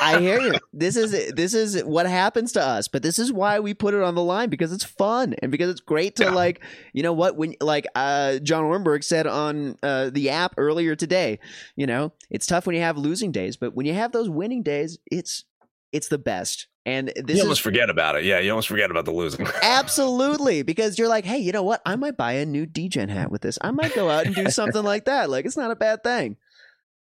I 0.00 0.18
hear 0.20 0.40
you. 0.40 0.54
This 0.72 0.96
is 0.96 1.32
this 1.32 1.54
is 1.54 1.82
what 1.84 2.06
happens 2.06 2.52
to 2.52 2.62
us, 2.62 2.86
but 2.86 3.02
this 3.02 3.18
is 3.18 3.32
why 3.32 3.60
we 3.60 3.72
put 3.72 3.94
it 3.94 4.02
on 4.02 4.14
the 4.14 4.22
line 4.22 4.50
because 4.50 4.72
it's 4.72 4.84
fun 4.84 5.34
and 5.40 5.50
because 5.50 5.70
it's 5.70 5.80
great 5.80 6.16
to 6.16 6.24
yeah. 6.24 6.30
like, 6.30 6.60
you 6.92 7.02
know 7.02 7.14
what, 7.14 7.36
when 7.36 7.54
like 7.62 7.86
uh, 7.94 8.38
John 8.40 8.64
Ornberg 8.64 9.02
said 9.02 9.26
on 9.26 9.78
uh, 9.82 10.10
the 10.10 10.28
app 10.28 10.54
earlier 10.58 10.94
today, 10.94 11.38
you 11.76 11.86
know, 11.86 12.12
it's 12.30 12.46
tough 12.46 12.66
when 12.66 12.76
you 12.76 12.82
have 12.82 12.98
losing 12.98 13.32
days, 13.32 13.56
but 13.56 13.74
when 13.74 13.86
you 13.86 13.94
have 13.94 14.12
those 14.12 14.28
winning 14.28 14.62
days, 14.62 14.98
it's 15.10 15.44
it's 15.92 16.08
the 16.08 16.18
best. 16.18 16.66
And 16.84 17.12
this 17.16 17.38
you 17.38 17.42
almost 17.42 17.60
is, 17.60 17.64
forget 17.64 17.90
about 17.90 18.14
it. 18.14 18.24
Yeah, 18.24 18.38
you 18.38 18.50
almost 18.50 18.68
forget 18.68 18.92
about 18.92 19.06
the 19.06 19.12
losing. 19.12 19.46
absolutely, 19.62 20.62
because 20.62 20.98
you're 20.98 21.08
like, 21.08 21.24
hey, 21.24 21.38
you 21.38 21.50
know 21.50 21.64
what? 21.64 21.82
I 21.84 21.96
might 21.96 22.16
buy 22.16 22.34
a 22.34 22.46
new 22.46 22.64
DGen 22.64 23.08
hat 23.08 23.30
with 23.30 23.42
this. 23.42 23.58
I 23.60 23.72
might 23.72 23.94
go 23.94 24.08
out 24.08 24.26
and 24.26 24.34
do 24.34 24.50
something 24.50 24.84
like 24.84 25.06
that. 25.06 25.28
Like, 25.28 25.46
it's 25.46 25.56
not 25.56 25.72
a 25.72 25.76
bad 25.76 26.04
thing. 26.04 26.36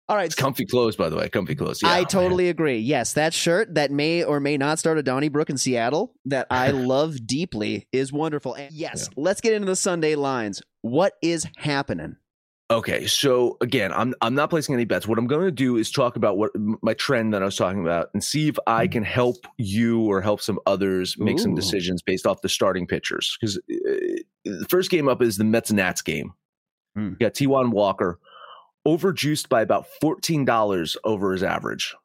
All 0.10 0.16
right. 0.16 0.26
It's 0.26 0.34
comfy 0.34 0.66
clothes, 0.66 0.96
by 0.96 1.08
the 1.10 1.16
way. 1.16 1.30
Comfy 1.30 1.54
clothes. 1.54 1.84
Yeah, 1.84 1.94
I 1.94 2.04
totally 2.04 2.46
man. 2.46 2.52
agree. 2.52 2.78
Yes, 2.80 3.14
that 3.14 3.32
shirt 3.32 3.76
that 3.76 3.92
may 3.92 4.24
or 4.24 4.40
may 4.40 4.58
not 4.58 4.80
start 4.80 4.98
a 4.98 5.04
Donnybrook 5.04 5.52
in 5.52 5.58
Seattle 5.58 6.16
that 6.26 6.48
I 6.50 6.72
love 6.72 7.28
deeply 7.28 7.88
is 7.92 8.12
wonderful. 8.12 8.56
And 8.56 8.74
yes, 8.74 9.08
yeah. 9.08 9.24
let's 9.24 9.40
get 9.40 9.54
into 9.54 9.68
the 9.68 9.76
Sunday 9.76 10.16
lines. 10.16 10.64
What 10.82 11.14
is 11.22 11.46
happening? 11.58 12.16
Okay, 12.72 13.06
so 13.06 13.58
again, 13.62 13.92
I'm 13.94 14.16
I'm 14.22 14.34
not 14.34 14.50
placing 14.50 14.74
any 14.74 14.86
bets. 14.86 15.08
What 15.08 15.20
I'm 15.20 15.28
going 15.28 15.46
to 15.46 15.52
do 15.52 15.78
is 15.78 15.92
talk 15.92 16.16
about 16.16 16.38
what 16.38 16.52
my 16.56 16.96
trend 16.96 17.34
that 17.36 17.44
I 17.44 17.46
was 17.46 17.56
talking 17.56 17.82
about 17.82 18.10
and 18.14 18.24
see 18.24 18.48
if 18.48 18.58
I 18.66 18.88
can 18.88 19.04
help 19.04 19.38
you 19.58 20.02
or 20.02 20.22
help 20.22 20.42
some 20.42 20.60
others 20.66 21.18
make 21.20 21.36
Ooh. 21.36 21.42
some 21.42 21.56
decisions 21.56 22.02
based 22.02 22.26
off 22.26 22.42
the 22.42 22.50
starting 22.50 22.88
pitchers. 22.88 23.38
Because 23.40 23.58
uh, 23.58 24.22
the 24.44 24.66
first 24.70 24.90
game 24.90 25.08
up 25.08 25.22
is 25.22 25.38
the 25.38 25.44
Mets 25.44 25.70
and 25.70 25.78
Nats 25.78 26.02
game. 26.02 26.34
Hmm. 26.96 27.10
You 27.10 27.16
got 27.18 27.34
Taijuan 27.34 27.72
Walker 27.72 28.20
overjuiced 28.88 29.50
by 29.50 29.62
about 29.62 29.86
$14 30.02 30.98
over 31.04 31.32
his 31.32 31.44
average. 31.44 31.96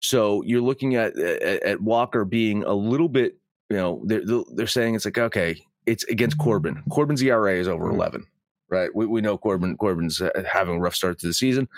So 0.00 0.42
you're 0.42 0.60
looking 0.60 0.96
at, 0.96 1.16
at, 1.18 1.62
at 1.62 1.80
Walker 1.80 2.24
being 2.24 2.64
a 2.64 2.72
little 2.72 3.08
bit, 3.08 3.36
you 3.68 3.76
know, 3.76 4.02
they're, 4.04 4.22
they're 4.54 4.66
saying 4.66 4.94
it's 4.94 5.04
like, 5.04 5.18
okay, 5.18 5.62
it's 5.86 6.04
against 6.04 6.38
Corbin. 6.38 6.82
Corbin's 6.90 7.22
ERA 7.22 7.54
is 7.54 7.68
over 7.68 7.88
hmm. 7.88 7.94
11, 7.94 8.26
right? 8.68 8.94
We, 8.94 9.06
we 9.06 9.20
know 9.20 9.38
Corbin 9.38 9.76
Corbin's 9.76 10.20
uh, 10.20 10.30
having 10.50 10.76
a 10.76 10.80
rough 10.80 10.94
start 10.94 11.18
to 11.20 11.26
the 11.26 11.34
season, 11.34 11.68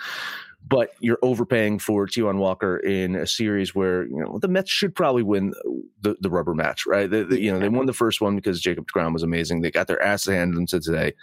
but 0.65 0.91
you're 0.99 1.19
overpaying 1.21 1.79
for 1.79 2.07
Taijuan 2.07 2.37
Walker 2.37 2.77
in 2.77 3.15
a 3.15 3.27
series 3.27 3.75
where, 3.75 4.05
you 4.05 4.17
know, 4.17 4.39
the 4.39 4.47
Mets 4.47 4.71
should 4.71 4.95
probably 4.95 5.23
win 5.23 5.53
the, 6.01 6.15
the 6.21 6.29
rubber 6.29 6.53
match, 6.53 6.85
right? 6.85 7.09
The, 7.09 7.25
the, 7.25 7.39
you 7.39 7.51
know, 7.51 7.59
they 7.59 7.69
won 7.69 7.85
the 7.85 7.93
first 7.93 8.21
one 8.21 8.35
because 8.35 8.61
Jacob 8.61 8.85
DeGrom 8.87 9.13
was 9.13 9.23
amazing. 9.23 9.61
They 9.61 9.71
got 9.71 9.87
their 9.87 10.01
ass 10.01 10.25
handed 10.25 10.55
them 10.55 10.67
to 10.67 10.79
today. 10.79 11.13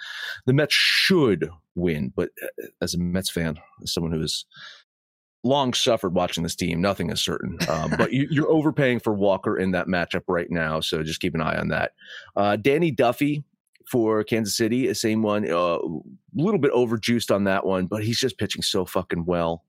The 0.46 0.52
Mets 0.52 0.74
should 0.74 1.50
win, 1.74 2.12
but 2.14 2.30
uh, 2.42 2.66
as 2.82 2.94
a 2.94 2.98
Mets 2.98 3.30
fan, 3.30 3.58
as 3.82 3.92
someone 3.92 4.12
who 4.12 4.20
has 4.20 4.44
long 5.42 5.72
suffered 5.72 6.14
watching 6.14 6.42
this 6.42 6.54
team, 6.54 6.80
nothing 6.80 7.10
is 7.10 7.22
certain. 7.22 7.58
Um, 7.68 7.94
but 7.96 8.12
you, 8.12 8.44
are 8.44 8.50
overpaying 8.50 9.00
for 9.00 9.14
Walker 9.14 9.56
in 9.56 9.70
that 9.70 9.86
matchup 9.86 10.24
right 10.28 10.50
now, 10.50 10.80
so 10.80 11.02
just 11.02 11.20
keep 11.20 11.34
an 11.34 11.40
eye 11.40 11.58
on 11.58 11.68
that. 11.68 11.92
Uh, 12.36 12.56
Danny 12.56 12.90
Duffy 12.90 13.44
for 13.90 14.22
Kansas 14.24 14.56
City, 14.56 14.86
the 14.86 14.94
same 14.94 15.22
one, 15.22 15.44
a 15.44 15.56
uh, 15.56 15.78
little 16.34 16.60
bit 16.60 16.72
overjuiced 16.72 17.34
on 17.34 17.44
that 17.44 17.66
one, 17.66 17.86
but 17.86 18.04
he's 18.04 18.18
just 18.18 18.38
pitching 18.38 18.62
so 18.62 18.84
fucking 18.84 19.24
well. 19.24 19.64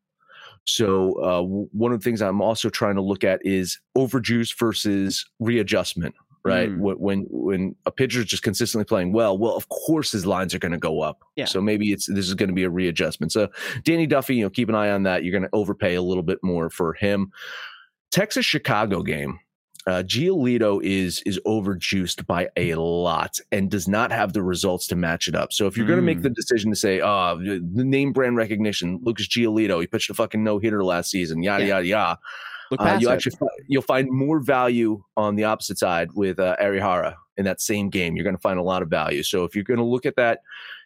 So 0.65 1.13
uh, 1.23 1.41
one 1.41 1.91
of 1.91 1.99
the 1.99 2.03
things 2.03 2.21
I'm 2.21 2.41
also 2.41 2.69
trying 2.69 2.95
to 2.95 3.01
look 3.01 3.23
at 3.23 3.39
is 3.43 3.79
overjuice 3.97 4.57
versus 4.57 5.25
readjustment 5.39 6.15
right? 6.43 6.69
Mm. 6.69 6.99
When 6.99 7.25
when 7.29 7.75
a 7.85 7.91
pitcher 7.91 8.19
is 8.19 8.25
just 8.25 8.43
consistently 8.43 8.85
playing 8.85 9.13
well, 9.13 9.37
well, 9.37 9.55
of 9.55 9.69
course 9.69 10.11
his 10.11 10.25
lines 10.25 10.53
are 10.53 10.59
going 10.59 10.71
to 10.71 10.77
go 10.77 11.01
up. 11.01 11.19
Yeah. 11.35 11.45
So 11.45 11.61
maybe 11.61 11.91
it's 11.91 12.07
this 12.07 12.27
is 12.27 12.33
going 12.33 12.49
to 12.49 12.55
be 12.55 12.63
a 12.63 12.69
readjustment. 12.69 13.31
So 13.31 13.49
Danny 13.83 14.07
Duffy, 14.07 14.35
you 14.35 14.43
know, 14.43 14.49
keep 14.49 14.69
an 14.69 14.75
eye 14.75 14.91
on 14.91 15.03
that. 15.03 15.23
You're 15.23 15.37
going 15.37 15.49
to 15.49 15.55
overpay 15.55 15.95
a 15.95 16.01
little 16.01 16.23
bit 16.23 16.39
more 16.41 16.69
for 16.69 16.93
him. 16.93 17.31
Texas 18.11 18.45
Chicago 18.45 19.03
game. 19.03 19.39
Uh, 19.87 20.03
Giolito 20.03 20.81
is 20.83 21.23
is 21.25 21.39
overjuiced 21.45 22.27
by 22.27 22.49
a 22.55 22.75
lot 22.75 23.39
and 23.51 23.71
does 23.71 23.87
not 23.87 24.11
have 24.11 24.33
the 24.33 24.43
results 24.43 24.85
to 24.87 24.95
match 24.95 25.27
it 25.27 25.35
up. 25.35 25.51
So 25.51 25.65
if 25.65 25.75
you're 25.75 25.87
going 25.87 25.97
to 25.97 26.03
make 26.03 26.21
the 26.21 26.29
mm. 26.29 26.35
decision 26.35 26.69
to 26.69 26.75
say, 26.75 27.01
"Oh, 27.01 27.37
the 27.39 27.83
name 27.83 28.13
brand 28.13 28.35
recognition, 28.35 28.99
Lucas 29.03 29.27
Giolito, 29.27 29.81
he 29.81 29.87
pitched 29.87 30.09
a 30.09 30.13
fucking 30.13 30.43
no 30.43 30.59
hitter 30.59 30.83
last 30.83 31.09
season," 31.09 31.41
yada 31.41 31.63
yeah. 31.63 31.75
yada 31.75 31.87
yada 31.87 32.19
uh, 32.79 32.97
you 32.99 33.09
actually 33.09 33.35
find, 33.35 33.51
you'll 33.67 33.81
find 33.81 34.09
more 34.09 34.39
value 34.39 35.03
on 35.17 35.35
the 35.35 35.43
opposite 35.43 35.77
side 35.77 36.09
with 36.13 36.39
uh, 36.39 36.55
Arihara 36.61 37.15
in 37.37 37.45
that 37.45 37.61
same 37.61 37.89
game. 37.89 38.15
You're 38.15 38.23
going 38.23 38.35
to 38.35 38.41
find 38.41 38.59
a 38.59 38.63
lot 38.63 38.81
of 38.81 38.89
value. 38.89 39.23
So 39.23 39.43
if 39.43 39.55
you're 39.55 39.63
going 39.63 39.79
to 39.79 39.85
look 39.85 40.05
at 40.05 40.15
that, 40.15 40.39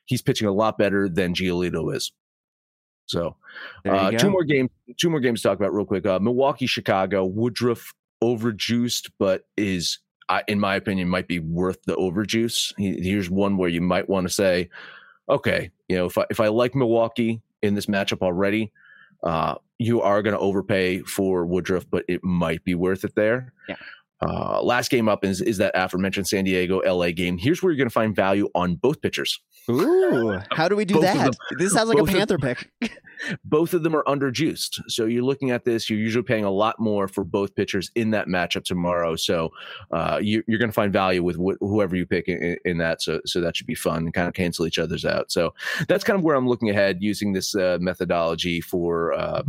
he's 0.05 0.21
pitching 0.21 0.47
a 0.47 0.51
lot 0.51 0.77
better 0.77 1.09
than 1.09 1.33
Giolito 1.33 1.95
is. 1.95 2.11
So 3.07 3.35
uh, 3.87 4.11
two 4.11 4.31
more 4.31 4.43
games, 4.43 4.71
two 4.97 5.11
more 5.11 5.19
games 5.19 5.41
to 5.41 5.49
talk 5.49 5.59
about 5.59 5.73
real 5.73 5.85
quick. 5.85 6.05
Uh, 6.05 6.19
Milwaukee, 6.19 6.65
Chicago, 6.65 7.23
Woodruff 7.23 7.93
overjuiced, 8.23 9.11
but 9.19 9.45
is 9.57 9.99
in 10.47 10.59
my 10.59 10.75
opinion 10.75 11.07
might 11.07 11.27
be 11.27 11.39
worth 11.39 11.83
the 11.83 11.95
overjuice. 11.95 12.73
Here's 12.77 13.29
one 13.29 13.57
where 13.57 13.69
you 13.69 13.81
might 13.81 14.09
want 14.09 14.27
to 14.27 14.33
say, 14.33 14.69
okay, 15.29 15.71
you 15.87 15.95
know, 15.95 16.05
if 16.05 16.17
I 16.17 16.25
if 16.29 16.39
I 16.39 16.47
like 16.47 16.75
Milwaukee 16.75 17.41
in 17.61 17.75
this 17.75 17.85
matchup 17.85 18.21
already, 18.21 18.71
uh, 19.23 19.55
you 19.77 20.01
are 20.01 20.21
going 20.21 20.35
to 20.35 20.39
overpay 20.39 21.01
for 21.01 21.45
Woodruff, 21.45 21.85
but 21.89 22.05
it 22.07 22.23
might 22.23 22.63
be 22.63 22.75
worth 22.75 23.03
it 23.03 23.15
there. 23.15 23.53
Yeah. 23.67 23.75
Uh, 24.21 24.61
last 24.61 24.89
game 24.89 25.09
up 25.09 25.25
is 25.25 25.41
is 25.41 25.57
that 25.57 25.71
aforementioned 25.75 26.27
San 26.27 26.45
Diego 26.45 26.79
LA 26.79 27.11
game. 27.11 27.37
Here's 27.37 27.61
where 27.61 27.71
you're 27.71 27.77
going 27.77 27.89
to 27.89 27.93
find 27.93 28.15
value 28.15 28.49
on 28.55 28.75
both 28.75 29.01
pitchers. 29.01 29.39
Ooh, 29.69 30.39
how 30.51 30.69
do 30.69 30.75
we 30.75 30.85
do 30.85 31.01
that? 31.01 31.17
Them, 31.17 31.33
this 31.57 31.73
sounds 31.73 31.89
like 31.89 31.99
a 31.99 32.05
Panther 32.05 32.37
pick. 32.37 32.71
both 33.43 33.73
of 33.73 33.83
them 33.83 33.95
are 33.95 34.03
underjuiced. 34.03 34.81
So 34.87 35.05
you're 35.05 35.23
looking 35.23 35.51
at 35.51 35.65
this, 35.65 35.89
you're 35.89 35.99
usually 35.99 36.23
paying 36.23 36.45
a 36.45 36.51
lot 36.51 36.79
more 36.79 37.07
for 37.07 37.23
both 37.23 37.55
pitchers 37.55 37.91
in 37.95 38.11
that 38.11 38.27
matchup 38.27 38.63
tomorrow. 38.63 39.15
So 39.15 39.51
uh, 39.91 40.19
you, 40.21 40.43
are 40.49 40.57
going 40.57 40.69
to 40.69 40.73
find 40.73 40.91
value 40.91 41.23
with 41.23 41.35
wh- 41.35 41.59
whoever 41.59 41.95
you 41.95 42.05
pick 42.05 42.27
in, 42.27 42.57
in, 42.65 42.77
that. 42.77 43.01
So, 43.01 43.21
so 43.25 43.41
that 43.41 43.55
should 43.55 43.67
be 43.67 43.75
fun 43.75 43.97
and 43.97 44.13
kind 44.13 44.27
of 44.27 44.33
cancel 44.33 44.65
each 44.65 44.79
other's 44.79 45.05
out. 45.05 45.31
So 45.31 45.53
that's 45.87 46.03
kind 46.03 46.17
of 46.17 46.23
where 46.23 46.35
I'm 46.35 46.47
looking 46.47 46.69
ahead 46.69 46.97
using 47.01 47.33
this 47.33 47.55
uh, 47.55 47.77
methodology 47.79 48.61
for. 48.61 49.13
Uh, 49.13 49.43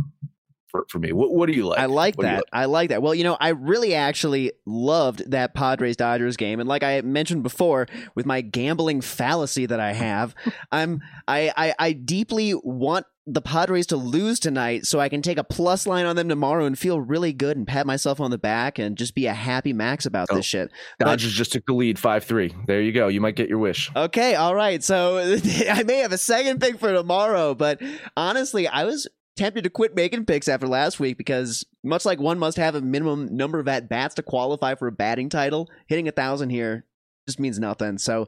for, 0.67 0.85
for 0.89 0.99
me. 0.99 1.13
What, 1.13 1.33
what 1.33 1.47
do 1.47 1.53
you 1.53 1.65
like? 1.65 1.79
I 1.79 1.85
like 1.85 2.17
what 2.17 2.23
that. 2.23 2.35
Like? 2.35 2.43
I 2.53 2.65
like 2.65 2.89
that. 2.89 3.01
Well, 3.01 3.15
you 3.15 3.23
know, 3.23 3.37
I 3.39 3.49
really 3.49 3.95
actually 3.95 4.51
loved 4.65 5.31
that 5.31 5.53
Padres 5.53 5.95
Dodgers 5.95 6.37
game, 6.37 6.59
and 6.59 6.67
like 6.67 6.83
I 6.83 7.01
mentioned 7.01 7.43
before, 7.43 7.87
with 8.15 8.25
my 8.25 8.41
gambling 8.41 9.01
fallacy 9.01 9.65
that 9.65 9.79
I 9.79 9.93
have, 9.93 10.35
I'm 10.71 11.01
I, 11.27 11.51
I 11.55 11.73
I 11.79 11.93
deeply 11.93 12.53
want 12.53 13.05
the 13.29 13.41
Padres 13.41 13.85
to 13.87 13.97
lose 13.97 14.39
tonight 14.39 14.85
so 14.85 15.01
I 15.01 15.09
can 15.09 15.21
take 15.21 15.37
a 15.37 15.43
plus 15.43 15.85
line 15.85 16.05
on 16.05 16.15
them 16.15 16.29
tomorrow 16.29 16.65
and 16.65 16.79
feel 16.79 17.01
really 17.01 17.33
good 17.33 17.57
and 17.57 17.67
pat 17.67 17.85
myself 17.85 18.21
on 18.21 18.31
the 18.31 18.37
back 18.37 18.79
and 18.79 18.97
just 18.97 19.13
be 19.13 19.25
a 19.27 19.33
happy 19.33 19.73
Max 19.73 20.05
about 20.05 20.29
Oh, 20.31 20.35
this 20.35 20.45
shit. 20.45 20.71
Dodgers 20.97 21.33
just 21.33 21.51
took 21.51 21.65
the 21.65 21.73
lead 21.73 21.99
5 21.99 22.23
3. 22.23 22.55
There 22.67 22.81
you 22.81 22.93
go. 22.93 23.09
You 23.09 23.19
might 23.19 23.35
get 23.35 23.49
your 23.49 23.57
wish. 23.59 23.91
Okay, 23.93 24.35
all 24.35 24.55
right. 24.55 24.81
So 24.81 25.17
I 25.69 25.83
may 25.83 25.97
have 25.97 26.13
a 26.13 26.17
second 26.17 26.61
pick 26.61 26.79
for 26.79 26.93
tomorrow, 26.93 27.53
but 27.53 27.81
honestly, 28.15 28.65
I 28.65 28.85
was 28.85 29.07
tempted 29.35 29.65
to 29.65 29.69
quit 29.69 29.93
making 29.93 30.25
picks 30.25 30.47
after 30.47 30.65
last 30.67 30.99
week 30.99 31.17
because 31.17 31.65
much 31.83 32.05
like 32.05 32.19
one 32.19 32.39
must 32.39 32.55
have 32.57 32.75
a 32.75 32.81
minimum 32.81 33.35
number 33.35 33.59
of 33.59 33.67
at 33.67 33.89
bats 33.89 34.15
to 34.15 34.23
qualify 34.23 34.73
for 34.75 34.87
a 34.87 34.91
batting 34.91 35.27
title, 35.29 35.69
hitting 35.87 36.07
a 36.07 36.11
thousand 36.11 36.49
here 36.49 36.85
just 37.27 37.39
means 37.41 37.59
nothing. 37.59 37.97
So 37.97 38.25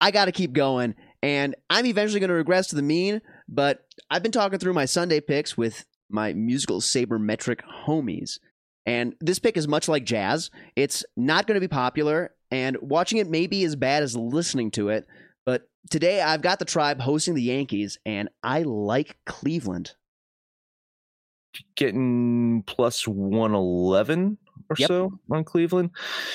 I 0.00 0.12
got 0.12 0.26
to 0.26 0.32
keep 0.32 0.52
going, 0.52 0.94
and 1.20 1.56
I'm 1.68 1.84
eventually 1.86 2.20
going 2.20 2.28
to 2.28 2.34
regress 2.34 2.68
to 2.68 2.76
the 2.76 2.82
mean. 2.82 3.20
But 3.48 3.86
I've 4.10 4.22
been 4.22 4.32
talking 4.32 4.58
through 4.58 4.74
my 4.74 4.84
Sunday 4.84 5.20
picks 5.20 5.56
with 5.56 5.84
my 6.08 6.32
musical 6.32 6.80
sabermetric 6.80 7.60
homies. 7.86 8.38
And 8.84 9.14
this 9.20 9.38
pick 9.38 9.56
is 9.56 9.66
much 9.66 9.88
like 9.88 10.04
jazz. 10.04 10.50
It's 10.76 11.04
not 11.16 11.46
going 11.46 11.56
to 11.56 11.60
be 11.60 11.68
popular, 11.68 12.34
and 12.50 12.76
watching 12.80 13.18
it 13.18 13.28
may 13.28 13.46
be 13.46 13.64
as 13.64 13.74
bad 13.74 14.02
as 14.02 14.16
listening 14.16 14.70
to 14.72 14.90
it. 14.90 15.06
But 15.44 15.68
today 15.90 16.20
I've 16.20 16.42
got 16.42 16.58
the 16.60 16.64
tribe 16.64 17.00
hosting 17.00 17.34
the 17.34 17.42
Yankees, 17.42 17.98
and 18.06 18.28
I 18.42 18.62
like 18.62 19.16
Cleveland. 19.26 19.94
Getting 21.74 22.62
plus 22.66 23.08
111 23.08 24.38
or 24.70 24.76
Yep. 24.78 24.88
so 24.88 25.18
on 25.30 25.44
Cleveland. 25.44 25.90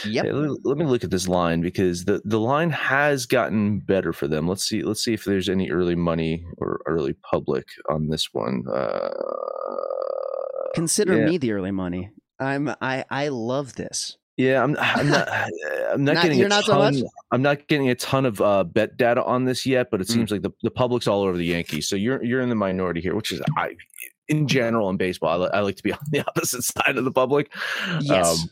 Yep. 0.06 0.26
Yeah, 0.26 0.32
let, 0.32 0.66
let 0.66 0.78
me 0.78 0.86
look 0.86 1.04
at 1.04 1.12
this 1.12 1.28
line 1.28 1.62
because 1.62 2.06
the, 2.06 2.22
the 2.26 2.40
line 2.40 2.70
has 2.70 3.26
gotten 3.26 3.80
better 3.80 4.14
for 4.14 4.28
them. 4.28 4.48
Let's 4.48 4.64
see. 4.64 4.84
Let's 4.84 5.04
see 5.04 5.14
if 5.14 5.26
there's 5.26 5.50
any 5.50 5.70
early 5.72 5.96
money 5.96 6.46
or 6.58 6.82
early 6.86 7.14
public 7.14 7.68
on 7.90 8.08
this 8.10 8.34
one. 8.34 8.64
Uh, 8.68 9.10
Consider 10.74 11.18
yeah. 11.20 11.26
me 11.26 11.38
the 11.38 11.52
early 11.52 11.72
money. 11.72 12.10
I'm 12.40 12.70
I 12.82 13.06
I 13.10 13.28
love 13.28 13.76
this. 13.76 14.18
Yeah, 14.38 14.64
I'm. 14.64 14.76
I'm 14.80 15.10
not. 15.10 15.28
I'm 15.92 16.04
not, 16.06 16.14
Not- 16.16 16.24
getting. 16.24 16.38
you're 16.40 16.46
a 16.48 16.50
not 16.50 16.66
ton, 16.66 16.94
much? 16.96 17.04
I'm 17.32 17.42
not 17.42 17.68
getting 17.68 17.90
a 17.90 17.96
ton 17.96 18.26
of 18.26 18.40
uh, 18.40 18.64
bet 18.64 18.96
data 18.96 19.22
on 19.26 19.44
this 19.46 19.66
yet, 19.66 19.92
but 19.92 20.00
it 20.02 20.08
Mm. 20.08 20.12
seems 20.14 20.32
like 20.32 20.42
the, 20.42 20.52
the 20.64 20.72
public's 20.72 21.06
all 21.08 21.22
over 21.24 21.38
the 21.38 21.46
Yankees. 21.46 21.88
So 21.90 21.96
you're 21.98 22.24
you're 22.24 22.40
in 22.42 22.48
the 22.50 22.56
minority 22.56 23.02
here, 23.02 23.14
which 23.16 23.32
is 23.34 23.42
I. 23.58 23.76
In 24.32 24.48
general, 24.48 24.90
in 24.90 24.98
baseball, 24.98 25.44
I, 25.44 25.58
I 25.58 25.60
like 25.60 25.76
to 25.76 25.84
be 25.84 25.92
on 25.94 26.00
the 26.10 26.26
opposite 26.28 26.64
side 26.64 26.98
of 26.98 27.04
the 27.06 27.12
public. 27.12 27.54
Yes. 28.02 28.42
Um, 28.44 28.50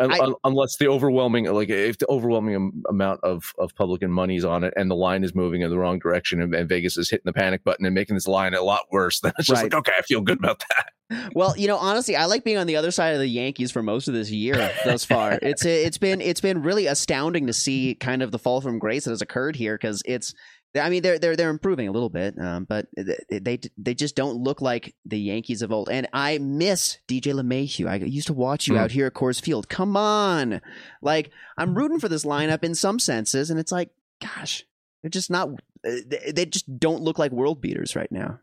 I- 0.00 0.18
un- 0.18 0.34
unless 0.44 0.76
the 0.78 0.88
overwhelming, 0.88 1.44
like 1.52 1.68
if 1.68 1.98
the 1.98 2.08
overwhelming 2.08 2.82
amount 2.88 3.20
of 3.22 3.52
of 3.58 3.74
public 3.74 4.00
and 4.02 4.10
money's 4.14 4.42
on 4.42 4.64
it, 4.64 4.72
and 4.78 4.90
the 4.90 4.94
line 4.94 5.22
is 5.24 5.34
moving 5.34 5.60
in 5.60 5.68
the 5.68 5.76
wrong 5.76 5.98
direction, 5.98 6.40
and, 6.40 6.54
and 6.54 6.66
Vegas 6.70 6.96
is 6.96 7.10
hitting 7.10 7.26
the 7.26 7.34
panic 7.34 7.62
button 7.64 7.84
and 7.84 7.94
making 7.94 8.14
this 8.16 8.26
line 8.26 8.54
a 8.54 8.62
lot 8.62 8.80
worse, 8.90 9.20
then 9.22 9.32
it's 9.38 9.46
just 9.48 9.62
Right. 9.62 9.70
like, 9.70 9.78
okay, 9.80 9.92
I 9.98 10.02
feel 10.02 10.20
good 10.22 10.38
about 10.38 10.60
that. 10.60 10.90
Well, 11.34 11.54
you 11.56 11.68
know, 11.68 11.76
honestly, 11.76 12.16
I 12.16 12.24
like 12.24 12.44
being 12.44 12.56
on 12.56 12.66
the 12.66 12.76
other 12.76 12.90
side 12.90 13.12
of 13.12 13.20
the 13.20 13.28
Yankees 13.28 13.70
for 13.70 13.82
most 13.82 14.08
of 14.08 14.14
this 14.14 14.30
year 14.30 14.70
thus 14.86 15.04
far. 15.04 15.38
It's 15.42 15.64
it's 15.64 15.98
been 15.98 16.22
it's 16.22 16.40
been 16.40 16.62
really 16.62 16.86
astounding 16.86 17.46
to 17.46 17.52
see 17.52 17.94
kind 17.94 18.22
of 18.22 18.30
the 18.32 18.38
fall 18.38 18.62
from 18.62 18.78
grace 18.78 19.04
that 19.04 19.10
has 19.10 19.20
occurred 19.22 19.54
here 19.56 19.74
because 19.76 20.02
it's. 20.06 20.32
I 20.76 20.90
mean, 20.90 21.02
they're 21.02 21.18
they're 21.18 21.36
they're 21.36 21.50
improving 21.50 21.86
a 21.88 21.92
little 21.92 22.08
bit, 22.08 22.36
um, 22.38 22.64
but 22.64 22.86
they, 22.96 23.60
they 23.78 23.94
just 23.94 24.16
don't 24.16 24.42
look 24.42 24.60
like 24.60 24.94
the 25.06 25.18
Yankees 25.18 25.62
of 25.62 25.70
old. 25.70 25.88
And 25.88 26.08
I 26.12 26.38
miss 26.38 26.98
DJ 27.06 27.32
LeMahieu. 27.32 27.88
I 27.88 27.96
used 27.96 28.26
to 28.26 28.32
watch 28.32 28.66
you 28.66 28.74
Mm. 28.74 28.78
out 28.78 28.90
here 28.90 29.06
at 29.06 29.14
Coors 29.14 29.40
Field. 29.40 29.68
Come 29.68 29.96
on, 29.96 30.60
like 31.00 31.30
I'm 31.56 31.74
rooting 31.76 32.00
for 32.00 32.08
this 32.08 32.24
lineup 32.24 32.64
in 32.64 32.74
some 32.74 32.98
senses, 32.98 33.50
and 33.50 33.60
it's 33.60 33.70
like, 33.72 33.90
gosh, 34.20 34.64
they're 35.02 35.10
just 35.10 35.30
not. 35.30 35.48
uh, 35.86 35.90
They 36.32 36.46
just 36.46 36.78
don't 36.80 37.02
look 37.02 37.18
like 37.18 37.30
world 37.30 37.60
beaters 37.60 37.94
right 37.94 38.10
now. 38.10 38.40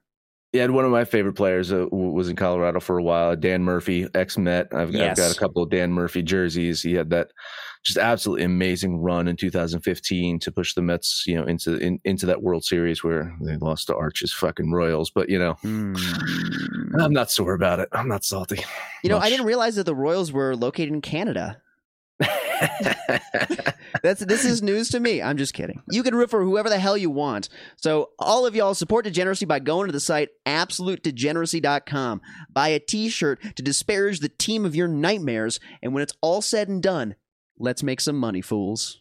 Yeah, 0.53 0.65
and 0.65 0.75
one 0.75 0.83
of 0.83 0.91
my 0.91 1.05
favorite 1.05 1.35
players 1.35 1.71
uh, 1.71 1.87
was 1.91 2.27
in 2.27 2.35
Colorado 2.35 2.81
for 2.81 2.97
a 2.97 3.03
while. 3.03 3.37
Dan 3.37 3.63
Murphy, 3.63 4.07
ex 4.13 4.37
Met. 4.37 4.67
I've, 4.73 4.93
I've 4.93 5.15
got 5.17 5.31
a 5.35 5.39
couple 5.39 5.63
of 5.63 5.69
Dan 5.69 5.93
Murphy 5.93 6.21
jerseys. 6.21 6.81
He 6.81 6.93
had 6.93 7.09
that 7.11 7.31
just 7.83 7.97
absolutely 7.97 8.45
amazing 8.45 8.97
run 8.97 9.27
in 9.27 9.35
2015 9.35 10.39
to 10.39 10.51
push 10.51 10.73
the 10.73 10.81
Mets, 10.81 11.23
you 11.25 11.35
know, 11.35 11.43
into 11.43 11.77
in, 11.77 11.99
into 12.03 12.25
that 12.27 12.43
World 12.43 12.63
Series 12.63 13.03
where 13.03 13.35
they 13.41 13.57
lost 13.57 13.87
to 13.87 13.95
Arch's 13.95 14.31
fucking 14.31 14.71
Royals. 14.71 15.09
But 15.09 15.29
you 15.29 15.39
know, 15.39 15.53
hmm. 15.61 15.95
I'm 16.99 17.13
not 17.13 17.31
sore 17.31 17.53
about 17.53 17.79
it. 17.79 17.89
I'm 17.91 18.07
not 18.07 18.23
salty. 18.23 18.63
You 19.03 19.09
know, 19.09 19.17
I 19.17 19.29
didn't 19.29 19.45
realize 19.45 19.75
that 19.75 19.85
the 19.85 19.95
Royals 19.95 20.31
were 20.31 20.55
located 20.55 20.89
in 20.89 21.01
Canada. 21.01 21.61
That's 24.03 24.23
this 24.25 24.45
is 24.45 24.61
news 24.61 24.89
to 24.89 24.99
me. 24.99 25.21
I'm 25.21 25.37
just 25.37 25.53
kidding. 25.53 25.81
You 25.89 26.03
can 26.03 26.13
root 26.15 26.29
for 26.29 26.43
whoever 26.43 26.69
the 26.69 26.79
hell 26.79 26.97
you 26.97 27.09
want. 27.09 27.49
So 27.77 28.11
all 28.19 28.45
of 28.45 28.55
y'all 28.55 28.75
support 28.75 29.05
degeneracy 29.05 29.45
by 29.45 29.59
going 29.59 29.87
to 29.87 29.91
the 29.91 29.99
site 29.99 30.29
absolutedegeneracy.com. 30.45 32.21
Buy 32.51 32.67
a 32.69 32.79
t-shirt 32.79 33.41
to 33.55 33.63
disparage 33.63 34.19
the 34.19 34.29
team 34.29 34.65
of 34.65 34.75
your 34.75 34.87
nightmares, 34.87 35.59
and 35.81 35.93
when 35.93 36.03
it's 36.03 36.13
all 36.21 36.41
said 36.41 36.69
and 36.69 36.83
done, 36.83 37.15
let's 37.61 37.83
make 37.83 38.01
some 38.01 38.17
money, 38.17 38.41
fools. 38.41 39.00